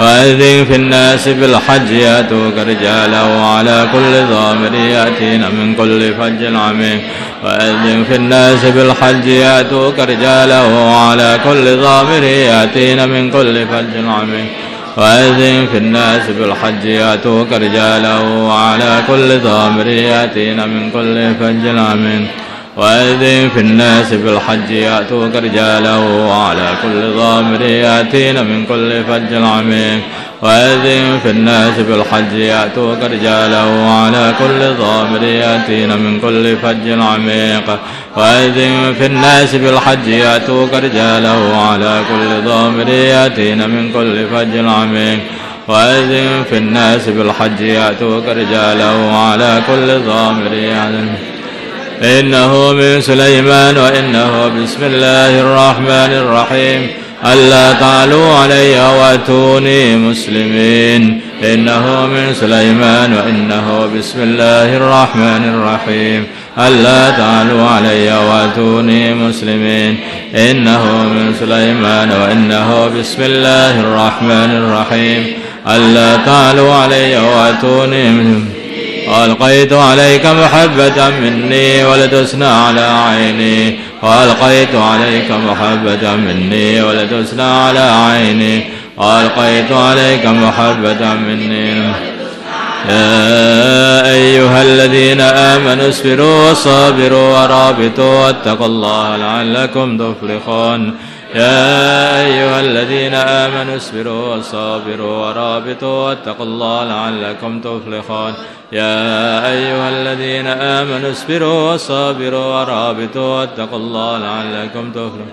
وأذن 0.00 0.64
في 0.64 0.74
الناس 0.74 1.28
بالحج 1.28 1.90
يأتوك 1.90 2.58
رجالا 2.58 3.22
وعلى 3.22 3.86
كل 3.92 4.34
ضامر 4.34 4.74
يأتين 4.74 5.40
من 5.40 5.74
كل 5.74 6.14
فج 6.14 6.56
عميق. 6.56 7.00
وأذن 7.44 8.04
في 8.08 8.16
الناس 8.16 8.64
بالحج 8.64 9.26
يأتوك 9.26 9.98
رجالا 9.98 10.62
وعلى 10.62 11.40
كل 11.44 11.76
ضامر 11.76 12.22
يأتين 12.22 13.08
من 13.08 13.30
كل 13.30 13.66
فج 13.66 13.96
عميق. 13.96 14.46
وأذن 14.96 15.66
في 15.72 15.78
الناس 15.78 16.30
بالحج 16.30 16.84
يأتوك 16.84 17.52
رجالا 17.52 18.18
وعلى 18.20 19.02
كل 19.06 19.38
ضامر 19.38 19.86
يأتين 19.86 20.68
من 20.68 20.90
كل 20.90 21.34
فج 21.40 21.78
عميق 21.78 22.26
وأذن 22.76 23.48
في 23.54 23.60
الناس 23.60 24.12
بالحج 24.14 24.70
يأتوك 24.70 25.36
رجالا 25.36 25.96
وعلى 25.96 26.68
كل 26.82 27.16
ضامر 27.16 27.60
يأتين 27.62 28.44
من 28.44 28.66
كل 28.66 29.04
فج 29.04 29.34
عميق 29.34 30.00
وأذن 30.42 31.18
في 31.22 31.30
الناس 31.30 31.78
بالحج 31.78 32.32
يأتوك 32.32 32.98
رجالا 33.02 33.64
وعلى 33.64 34.34
كل 34.38 34.74
ضامر 34.78 35.22
يأتين 35.22 35.98
من 35.98 36.20
كل 36.20 36.56
فج 36.56 37.00
عميق. 37.00 37.78
وأذن 38.16 38.94
في 38.98 39.06
الناس 39.06 39.54
بالحج 39.54 40.06
يأتوك 40.06 40.74
رجالا 40.74 41.32
وعلى 41.32 42.00
كل 42.08 42.48
ضامر 42.48 42.88
يأتين 42.88 43.70
من 43.70 43.92
كل 43.92 44.26
فج 44.34 44.58
عميق. 44.58 45.18
وأذن 45.68 46.44
في 46.50 46.56
الناس 46.56 47.08
بالحج 47.08 47.60
يأتوك 47.60 48.24
رجالا 48.28 48.90
وعلى 48.92 49.62
كل 49.66 50.00
ضامر 50.06 50.52
يأتين. 50.52 51.14
إنه 52.02 52.72
من 52.72 53.00
سليمان 53.00 53.78
وإنه 53.78 54.48
بسم 54.48 54.84
الله 54.84 55.40
الرحمن 55.40 56.12
الرحيم. 56.22 57.01
ألا 57.24 57.72
تعلوا 57.72 58.34
علي 58.34 58.80
وأتوني 58.80 59.96
مسلمين. 59.96 61.20
إنه 61.44 62.06
من 62.06 62.34
سليمان 62.34 63.14
وإنه 63.14 63.90
بسم 63.98 64.22
الله 64.22 64.76
الرحمن 64.76 65.54
الرحيم. 65.54 66.26
ألا 66.58 67.10
تعلوا 67.10 67.68
علي 67.68 68.18
وأتوني 68.18 69.14
مسلمين. 69.14 69.96
إنه 70.34 70.84
من 70.84 71.34
سليمان 71.40 72.10
وإنه 72.10 72.90
بسم 73.00 73.22
الله 73.22 73.80
الرحمن 73.80 74.56
الرحيم. 74.56 75.32
ألا 75.68 76.16
تعلوا 76.16 76.74
علي 76.74 77.16
وأتوني 77.18 78.10
مسلمين. 78.10 78.48
وألقيت 79.08 79.72
عليك 79.72 80.26
محبة 80.26 81.10
مني 81.20 81.84
ولتسنى 81.84 82.44
على 82.44 82.80
عيني. 82.80 83.78
وألقيت 84.02 84.74
عليك 84.74 85.30
محبة 85.30 86.16
مني 86.16 86.82
ولتسنى 86.82 87.42
على 87.42 87.80
عيني. 87.80 88.64
وألقيت 88.96 89.72
عليك 89.72 90.26
محبة 90.26 91.14
مني. 91.14 91.92
يا 92.88 94.10
أيها 94.10 94.62
الذين 94.62 95.20
آمنوا 95.20 95.88
اصبروا 95.88 96.50
وصابروا 96.50 97.38
ورابطوا 97.38 98.26
واتقوا 98.26 98.66
الله 98.66 99.16
لعلكم 99.16 99.98
تفلحون. 99.98 100.94
يا 101.34 102.20
أيها 102.26 102.60
الذين 102.60 103.14
آمنوا 103.14 103.76
اصبروا 103.76 104.36
وصابروا 104.36 105.26
ورابطوا 105.26 106.08
واتقوا 106.08 106.46
الله 106.46 106.84
لعلكم 106.84 107.60
تفلحون. 107.60 108.32
يا 108.72 109.50
أيها 109.52 109.88
الذين 109.88 110.46
آمنوا 110.46 111.10
اصبروا 111.10 111.72
وصابروا 111.72 112.60
ورابطوا 112.60 113.40
واتقوا 113.40 113.78
الله 113.78 114.18
لعلكم 114.18 114.90
تفلحون. 114.90 115.32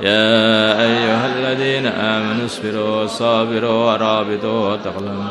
يا 0.00 0.80
أيها 0.80 1.26
الذين 1.36 1.86
آمنوا 1.86 2.46
اصبروا 2.46 3.02
وصابروا 3.02 3.92
ورابطوا 3.92 4.70
واتقوا 4.70 5.00
الله. 5.00 5.30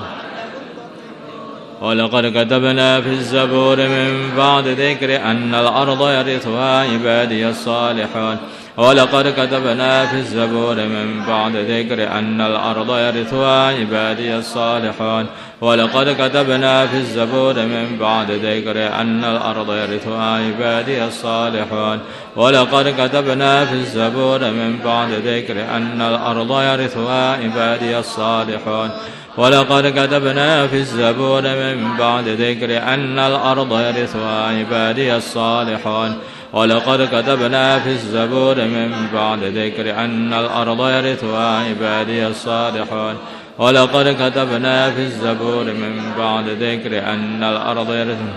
ولقد 1.81 2.25
كتبنا 2.37 3.01
في 3.01 3.09
الزبور 3.09 3.77
من 3.77 4.31
بعد 4.37 4.67
ذكر 4.67 5.15
أن 5.15 5.55
الأرض 5.55 6.09
يرثها 6.09 6.79
عبادي 6.93 7.49
الصالحون. 7.49 8.37
ولقد 8.79 9.33
كتبنا 9.37 10.05
في 10.05 10.15
الزبور 10.15 10.75
من 10.75 11.23
بعد 11.27 11.55
ذكر 11.55 12.11
أن 12.11 12.41
الأرض 12.41 12.97
يرثها 12.97 13.67
عبادي 13.67 14.35
الصالحون. 14.37 15.25
ولقد 15.61 16.15
كتبنا 16.21 16.87
في 16.87 16.97
الزبور 16.97 17.53
من 17.53 17.97
بعد 17.99 18.31
ذكر 18.31 19.01
أن 19.01 19.23
الأرض 19.23 19.73
يرثها 19.73 20.37
عبادي 20.37 21.03
الصالحون. 21.03 21.99
ولقد 22.35 22.93
كتبنا 22.97 23.65
في 23.65 23.73
الزبور 23.73 24.39
من 24.39 24.79
بعد 24.85 25.09
ذكر 25.11 25.61
أن 25.75 26.01
الأرض 26.01 26.61
يرثها 26.61 27.31
عبادي 27.31 27.99
الصالحون. 27.99 28.89
ولقد 29.37 29.87
كتبنا 29.99 30.67
في 30.67 30.75
الزبور 30.75 31.41
من 31.41 31.97
بعد 31.99 32.27
ذكر 32.27 32.77
أن 32.93 33.19
الأرض 33.19 33.79
يرثها 33.79 34.47
عبادي 34.47 35.15
الصالحون. 35.15 36.17
ولقد 36.53 37.09
كتبنا 37.12 37.79
في 37.79 37.89
الزبور 37.89 38.55
من 38.55 39.07
بعد 39.13 39.43
ذكر 39.43 39.99
أن 39.99 40.33
الأرض 40.33 40.89
يرثها 40.89 41.69
عبادي 41.69 42.27
الصالحون. 42.27 43.15
ولقد 43.57 44.15
كتبنا 44.19 44.91
في 44.91 45.01
الزبور 45.01 45.63
من 45.63 46.12
بعد 46.17 46.47
ذكر 46.49 46.99
أن 47.13 47.43
الأرض 47.43 47.93
يرثها. 47.93 48.33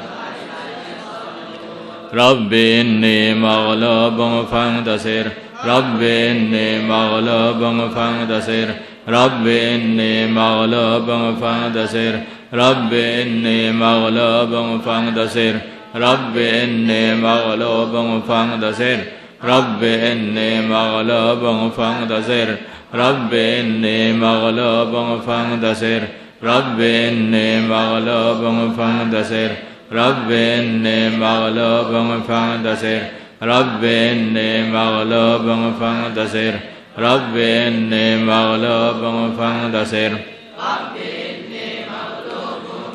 رب 2.14 2.53
إني 2.53 3.35
مغلوب 3.35 4.46
فانتصر. 4.53 5.25
رب 5.64 6.03
إني 6.03 6.79
مغلوب 6.79 7.90
فانتصر. 7.94 8.68
رب 9.09 9.46
إني 9.46 10.27
مغلوب 10.27 11.37
فانتصر. 11.40 12.12
رب 12.55 12.92
إني 12.92 13.72
مغلوب 13.72 14.81
فانتصر. 14.85 15.53
رب 15.95 16.38
إني 16.38 17.15
مغلوب 17.15 18.23
فانتصر 18.28 18.97
رب 19.43 19.84
إني 19.84 20.62
مغلوب 20.62 21.71
فانتصر 21.78 22.47
رب 22.93 23.34
إني 23.34 24.13
مغلوب 24.13 25.21
فانتصر 25.28 26.02
رب 26.43 26.80
إني 26.80 27.62
مغلوب 27.62 28.73
فانتصر 28.78 29.50
رب 29.91 30.32
إني 30.32 31.10
مغلوب 31.10 32.21
فانتصر 32.28 33.00
رب 33.43 33.84
إني 33.84 34.63
مغلوب 34.71 35.73
فانتصر 35.80 36.54
رب 37.00 37.38
إني 37.38 38.17
مغلوب 38.17 39.34
فانتصر 39.38 40.12
رب 40.60 41.11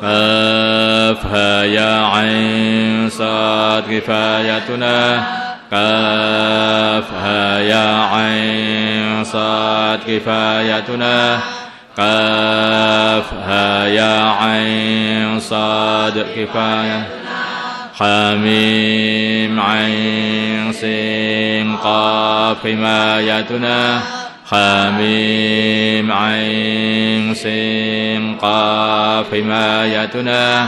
كافها 0.02 1.64
يا 1.64 2.06
عين 2.06 3.10
صاد 3.10 3.82
كفايتنا 3.90 5.22
كافها 5.70 7.58
يا 7.58 8.02
عين 8.14 9.24
صاد 9.24 9.98
كفايتنا 10.08 11.38
كافها 11.96 13.86
يا 13.86 14.30
عين 14.40 15.40
صاد 15.40 16.26
كفاية 16.36 17.06
حميم 17.98 19.60
عين 19.60 20.72
سين 20.72 21.76
قاف 21.76 22.56
حمايتنا 22.62 24.00
حميم 24.50 26.12
عين 26.12 27.34
سين 27.34 28.34
قاف 28.34 29.26
حمايتنا. 29.34 30.66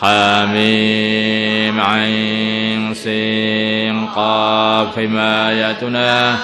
حميم 0.00 1.80
عين 1.80 2.94
سين 2.94 4.06
قاف 4.06 4.96
حمايتنا. 4.96 6.36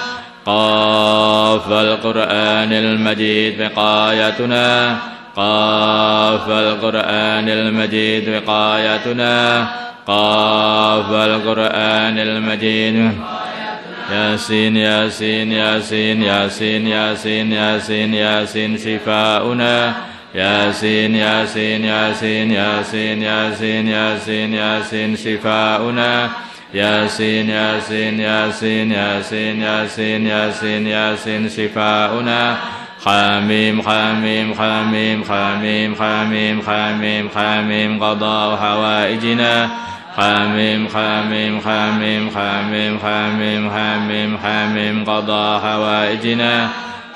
قاف 0.45 1.71
القرآن 1.71 2.73
المجيد 2.73 3.61
بقايتنا. 3.61 4.97
قاف 5.35 6.49
القرآن 6.49 7.49
المجيد 7.49 8.29
بقايتنا. 8.29 9.67
قاف 10.07 11.11
القرآن 11.11 12.19
المجيد 12.19 13.11
ياسين 14.11 14.77
ياسين 14.77 15.51
ياسين 15.51 16.21
ياسين 16.21 16.87
ياسين 16.87 17.51
ياسين 17.51 18.13
ياسين 18.13 18.77
شفاؤنا 18.77 19.93
ياسين 20.35 21.15
ياسين 21.15 21.85
ياسين 21.85 22.51
ياسين 22.51 23.21
ياسين 23.21 23.87
ياسين 23.87 24.53
ياسين 24.53 25.15
شفاؤنا 25.15 26.29
ياسين 26.73 27.49
ياسين 27.49 28.19
ياسين 28.19 28.91
ياسين 28.91 29.61
ياسين 29.61 30.27
ياسين 30.27 30.87
ياسين 30.87 31.49
شفاؤنا 31.49 32.57
حميم 33.05 33.81
حميم 33.81 34.53
حميم 34.53 35.23
حميم 35.23 35.95
حميم 35.95 36.61
حميم 36.67 37.29
حميم 37.35 38.03
قضاء 38.03 38.55
حوائجنا 38.57 39.69
حميم 40.17 40.87
حميم 40.95 41.61
حميم 41.61 42.29
حميم 42.35 42.99
حميم 42.99 43.69
حميم 43.71 44.37
حميم 44.43 45.05
قضى 45.05 45.59
حوائجنا 45.59 46.69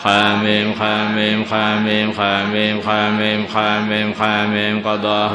حاميم 0.03 0.73
حاميم 0.79 1.45
حاميم 1.51 2.13
حاميم 2.13 2.81
حاميم 2.81 3.45
حاميم 3.53 4.13
حاميم 4.19 4.81
قضاه 4.85 5.31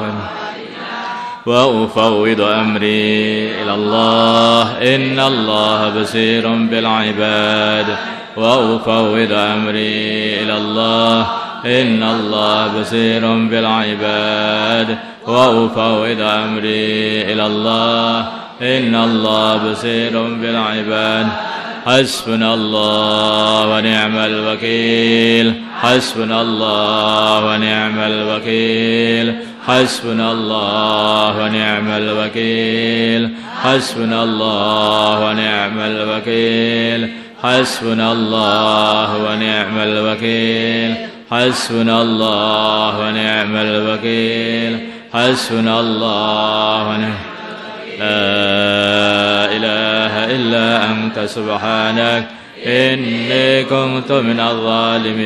وأفوض 1.46 2.40
أمري 2.40 3.52
إلى 3.62 3.74
الله 3.74 4.62
إن 4.94 5.20
الله 5.20 6.00
بصير 6.00 6.48
بالعباد 6.48 7.86
وأفوض 8.36 9.32
أمري 9.32 10.42
إلى 10.42 10.56
الله 10.56 11.26
إن 11.66 12.02
الله 12.02 12.80
بصير 12.80 13.34
بالعباد 13.34 14.98
وأفوض 15.26 16.20
أمري 16.20 17.22
إلى 17.32 17.46
الله. 17.46 18.20
إن 18.62 18.94
الله 18.94 19.70
بصير 19.70 20.22
بالعباد. 20.22 21.26
حسبنا 21.86 22.54
الله 22.54 23.68
ونعم 23.68 24.18
الوكيل. 24.18 25.52
حسبنا 25.80 26.42
الله 26.42 27.46
ونعم 27.46 27.98
الوكيل. 27.98 29.34
حسبنا 29.66 30.32
الله 30.32 31.44
ونعم 31.44 31.90
الوكيل. 31.90 33.28
حسبنا 33.62 34.22
الله 34.22 35.30
ونعم 35.30 35.80
الوكيل. 35.80 37.08
حسبنا 37.42 38.12
الله 38.12 39.24
ونعم 39.24 39.78
الوكيل. 39.78 40.96
حسبنا 41.30 42.02
الله 42.02 42.98
ونعم 42.98 43.56
الوكيل. 43.56 44.93
حسبنا 45.14 45.80
الله 45.80 46.88
ونعم 46.88 47.14
لا 47.98 49.44
إله 49.56 50.24
إلا 50.34 50.90
أنت 50.90 51.18
سبحانك. 51.20 52.28
إني 52.66 53.64
كنت 53.64 54.12
من 54.12 54.40
الظالمين. 54.40 55.24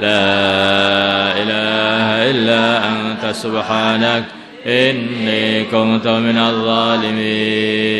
لا 0.00 1.32
إله 1.42 2.30
إلا 2.30 2.88
أنت 2.88 3.26
سبحانك. 3.34 4.24
إني 4.66 5.64
كنت 5.64 6.06
من 6.08 6.38
الظالمين. 6.38 7.98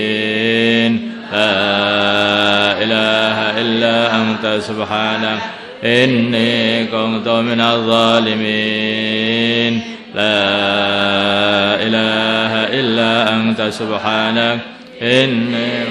لا 1.32 2.82
إله 2.82 3.60
إلا 3.60 4.16
أنت 4.16 4.46
سبحانك 4.60 5.40
إني 5.84 6.86
كنت 6.86 7.28
من 7.28 7.60
الظالمين. 7.60 9.06
لا 10.14 10.46
إله 11.86 12.15
أنت 13.60 13.72
سبحانك 13.74 14.58
إني 15.02 15.84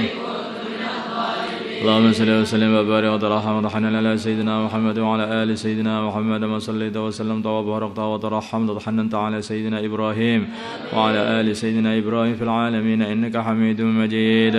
اللهم 1.86 2.14
صل 2.14 2.30
وسلم 2.42 2.72
وبارك 2.76 3.14
وترحم 3.14 3.56
وتحنن 3.58 3.96
على 3.96 4.18
سيدنا 4.18 4.66
محمد 4.66 4.98
وعلى 5.00 5.26
آل 5.44 5.58
سيدنا 5.58 6.02
محمد 6.08 6.42
ما 6.44 6.58
صليت 6.60 6.98
وسلمت 6.98 7.46
وباركت 7.46 8.00
وترحمت 8.00 8.70
وتحننت 8.70 9.14
على 9.16 9.42
سيدنا 9.42 9.86
إبراهيم 9.86 10.42
وعلى 10.96 11.22
آل 11.40 11.48
سيدنا 11.56 11.98
إبراهيم 11.98 12.36
في 12.36 12.44
العالمين. 12.44 13.02
إنك 13.02 13.38
حميد 13.38 13.82
مجيد. 13.82 14.56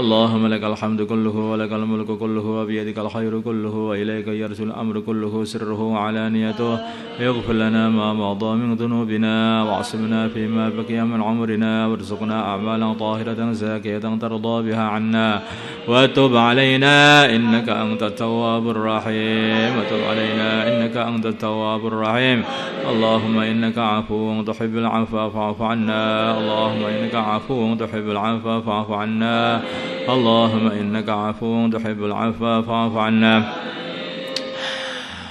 اللهم 0.00 0.46
لك 0.46 0.64
الحمد 0.64 1.00
كله 1.02 1.36
ولك 1.50 1.72
الملك 1.72 2.10
كله 2.22 2.46
وبيدك 2.58 2.98
الخير 2.98 3.40
كله 3.40 3.74
وإليك 3.90 4.28
يرجو 4.42 4.64
الأمر 4.64 5.00
كله 5.00 5.44
سره 5.44 5.80
وعلانيته. 5.82 6.78
اغفر 7.20 7.52
لنا 7.52 7.88
ما 7.88 8.08
مضى 8.14 8.50
من 8.60 8.74
ذنوبنا 8.74 9.34
واعصمنا 9.66 10.28
فيما 10.28 10.64
بقي 10.78 11.00
من 11.02 11.20
عمرنا. 11.22 11.72
وارزقنا 11.86 12.36
أعمالا 12.50 12.92
طاهرة 12.92 13.52
زاكية 13.52 13.98
ترضى 14.22 14.56
بها 14.70 14.84
عنا. 14.94 15.42
وتب 15.88 16.36
علينا 16.36 16.59
علينا 16.60 17.24
إنك 17.34 17.68
أنت 17.68 18.02
التواب 18.02 18.70
الرحيم 18.70 19.70
وتب 19.78 20.00
علينا 20.10 20.68
إنك 20.68 20.96
أنت 20.96 21.26
التواب 21.26 21.86
الرحيم. 21.86 22.44
اللهم 22.90 23.38
إنك 23.38 23.78
عفو 23.78 24.42
تحب 24.42 24.76
العفو 24.76 25.30
فاعف 25.30 25.62
عنا. 25.62 26.04
اللهم 26.38 26.82
إنك 26.84 27.14
عفو 27.14 27.74
تحب 27.74 28.10
العفو 28.10 28.60
فاعف 28.60 28.90
عنا. 28.90 29.62
اللهم 30.08 30.66
إنك 30.80 31.08
عفو 31.08 31.68
تحب 31.68 32.04
العفو 32.04 32.62
فاعف 32.62 32.96
عنا. 32.96 33.34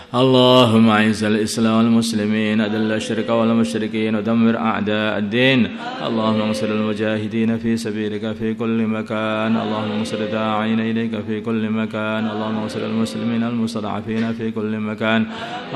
اللهم 0.10 0.90
اعز 0.90 1.24
الإسلام 1.24 1.78
والمسلمين 1.78 2.62
أذل 2.62 2.92
الشرك 2.92 3.30
والمشركين 3.30 4.16
ودمر 4.16 4.58
أعداء 4.58 5.18
الدين. 5.18 5.68
اللهم 6.08 6.42
انصر 6.42 6.66
المجاهدين 6.66 7.58
في 7.58 7.78
سبيلك 7.78 8.34
في 8.34 8.54
كل 8.54 8.88
مكان. 8.88 9.58
اللهم 9.58 9.92
انصر 9.92 10.18
الداعين 10.18 10.80
إليك 10.80 11.14
في 11.28 11.42
كل 11.42 11.70
مكان. 11.70 12.26
اللهم 12.26 12.58
انصر 12.58 12.86
المسلمين 12.86 13.44
المستضعفين 13.44 14.34
في 14.34 14.52
كل 14.52 14.80
مكان. 14.80 15.26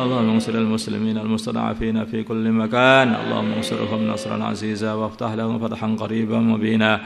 اللهم 0.01 0.29
انصر 0.29 0.53
المسلمين 0.53 1.17
المستضعفين 1.17 2.05
في 2.05 2.23
كل 2.23 2.51
مكان. 2.51 3.07
اللهم 3.13 3.53
انصرهم 3.57 4.07
نصرا 4.07 4.43
عزيزا 4.43 4.93
وافتح 4.93 5.33
لهم 5.33 5.59
فتحا 5.59 5.87
قريبا 5.99 6.39
مبينا. 6.39 7.01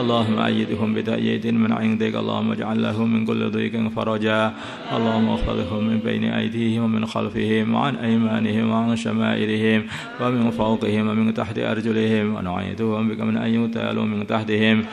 اللهم 0.00 0.38
أيدهم 0.38 0.94
بتأييد 0.94 1.46
من 1.46 1.72
عندك. 1.72 2.14
اللهم 2.14 2.52
اجعل 2.52 2.82
لهم 2.82 3.14
من 3.14 3.26
كل 3.26 3.50
ضيق 3.50 3.88
فرجا 3.96 4.52
اللهم 4.96 5.28
اخفضهم 5.28 5.82
من 5.88 5.98
بين 5.98 6.24
أيديهم. 6.24 6.71
أيديهم 6.72 6.84
ومن 6.84 7.06
خلفهم 7.06 7.74
وعن 7.74 7.96
أيمانهم 7.96 8.70
وعن 8.70 8.96
شمائلهم 8.96 9.86
ومن 10.20 10.50
فوقهم 10.50 11.08
ومن 11.08 11.34
تحت 11.34 11.58
أرجلهم 11.58 12.34
ونعيذهم 12.34 13.08
بك 13.08 13.20
من 13.20 13.36
أن 13.36 13.50
يغتالوا 13.54 14.04
من 14.04 14.26
تحتهم. 14.26 14.84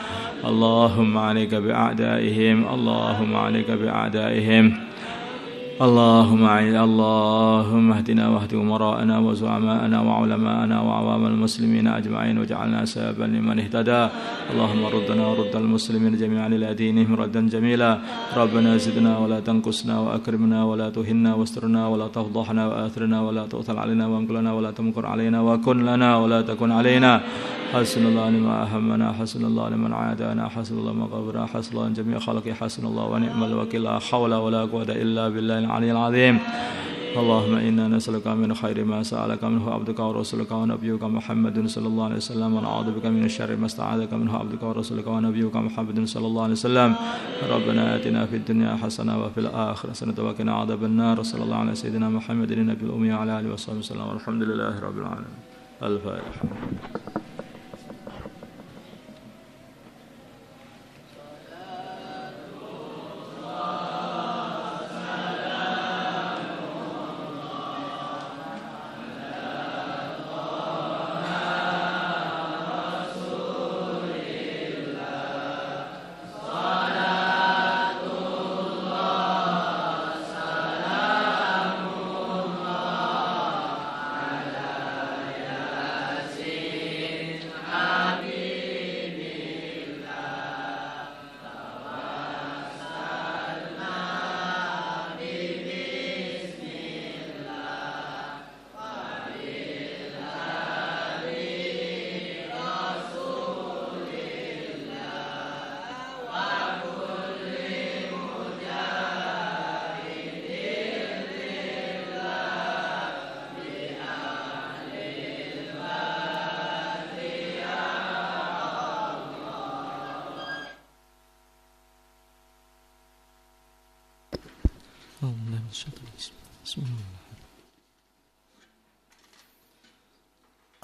اللهم 0.44 1.18
عليك 1.18 1.54
بأعدائهم 1.54 2.64
اللهم 2.68 3.36
عليك 3.36 3.70
بأعدائهم. 3.70 4.89
اللهم 5.80 6.44
عين 6.44 6.76
اللهم 6.76 7.92
اهدنا 7.92 8.24
واهد 8.28 8.52
امراءنا 8.54 9.16
وزعماءنا 9.18 9.98
وعلماءنا 10.00 10.76
وعوام 10.80 11.22
المسلمين 11.26 11.86
اجمعين 11.88 12.38
واجعلنا 12.38 12.84
سببا 12.84 13.24
لمن 13.24 13.56
اهتدى. 13.64 14.02
اللهم 14.52 14.82
ردنا 14.96 15.24
ورد 15.26 15.56
المسلمين 15.56 16.12
جميعا 16.20 16.48
إلى 16.48 16.74
دينهم 16.74 17.16
ردا 17.16 17.48
جميلا. 17.48 17.98
ربنا 18.36 18.76
زدنا 18.76 19.12
ولا 19.18 19.40
تنقصنا 19.40 19.96
وأكرمنا 20.04 20.64
ولا 20.64 20.88
تهنا 20.90 21.34
واسترنا 21.34 21.88
ولا 21.88 22.08
تفضحنا 22.08 22.62
وآثرنا 22.68 23.18
ولا 23.26 23.46
تؤثر 23.46 23.76
علينا 23.78 24.04
وامكرنا 24.06 24.52
ولا 24.52 24.70
تمكر 24.70 25.06
علينا 25.06 25.40
وكن 25.40 25.78
لنا 25.88 26.16
ولا 26.16 26.40
تكن 26.42 26.72
علينا. 26.72 27.20
حسن 27.70 28.02
الله 28.06 28.30
لما 28.30 28.54
أهمنا 28.66 29.12
حسن 29.12 29.44
الله 29.46 29.68
لمن 29.68 29.92
عادانا 29.92 30.48
حسن 30.48 30.74
الله 30.78 30.92
ما 30.92 31.06
غفرنا 31.06 31.46
حسن 31.46 31.70
الله 31.72 31.88
جميع 31.88 32.18
خلقه 32.18 32.52
حسن 32.52 32.82
الله 32.86 33.04
ونعم 33.04 33.40
الوكيل. 33.44 33.82
لا 33.82 33.98
حول 33.98 34.34
ولا 34.34 34.62
قوة 34.66 34.90
إلا 34.90 35.28
بالله 35.30 35.69
العلي 35.70 35.90
العظيم 35.92 36.38
اللهم 37.10 37.54
إنا 37.54 37.88
نسألك 37.88 38.26
من 38.26 38.54
خير 38.54 38.84
ما 38.84 39.02
سألك 39.02 39.44
منه 39.44 39.70
عبدك 39.70 39.98
ورسولك 39.98 40.50
ونبيك 40.52 41.02
محمد 41.02 41.66
صلى 41.66 41.86
الله 41.86 42.04
عليه 42.04 42.16
وسلم. 42.16 42.50
ونعوذ 42.54 42.88
بك 42.98 43.06
من 43.06 43.24
الشر 43.24 43.56
ما 43.56 43.66
استعاذك 43.66 44.12
منه 44.14 44.32
عبدك 44.38 44.62
ورسولك 44.62 45.06
ونبيك 45.06 45.56
محمد 45.56 45.98
صلى 46.04 46.26
الله 46.26 46.42
عليه 46.42 46.58
وسلم. 46.58 46.90
ربنا 47.50 47.82
آتنا 47.96 48.26
في 48.26 48.36
الدنيا 48.36 48.72
حسنة 48.82 49.14
وفي 49.22 49.40
الآخرة 49.46 49.90
حسنة 49.90 50.18
وقنا 50.18 50.52
عذاب 50.54 50.84
النار. 50.84 51.22
صلى 51.22 51.42
الله 51.42 51.56
على 51.56 51.74
سيدنا 51.74 52.08
محمد 52.10 52.50
النبي 52.50 52.84
الأمي 52.86 53.12
وعلى 53.14 53.40
آله 53.40 53.52
وصحبه 53.52 53.78
وسلم. 53.78 54.06
والحمد 54.10 54.42
لله 54.42 54.74
رب 54.80 54.98
العالمين. 54.98 55.38
الفاتحة. 55.82 57.09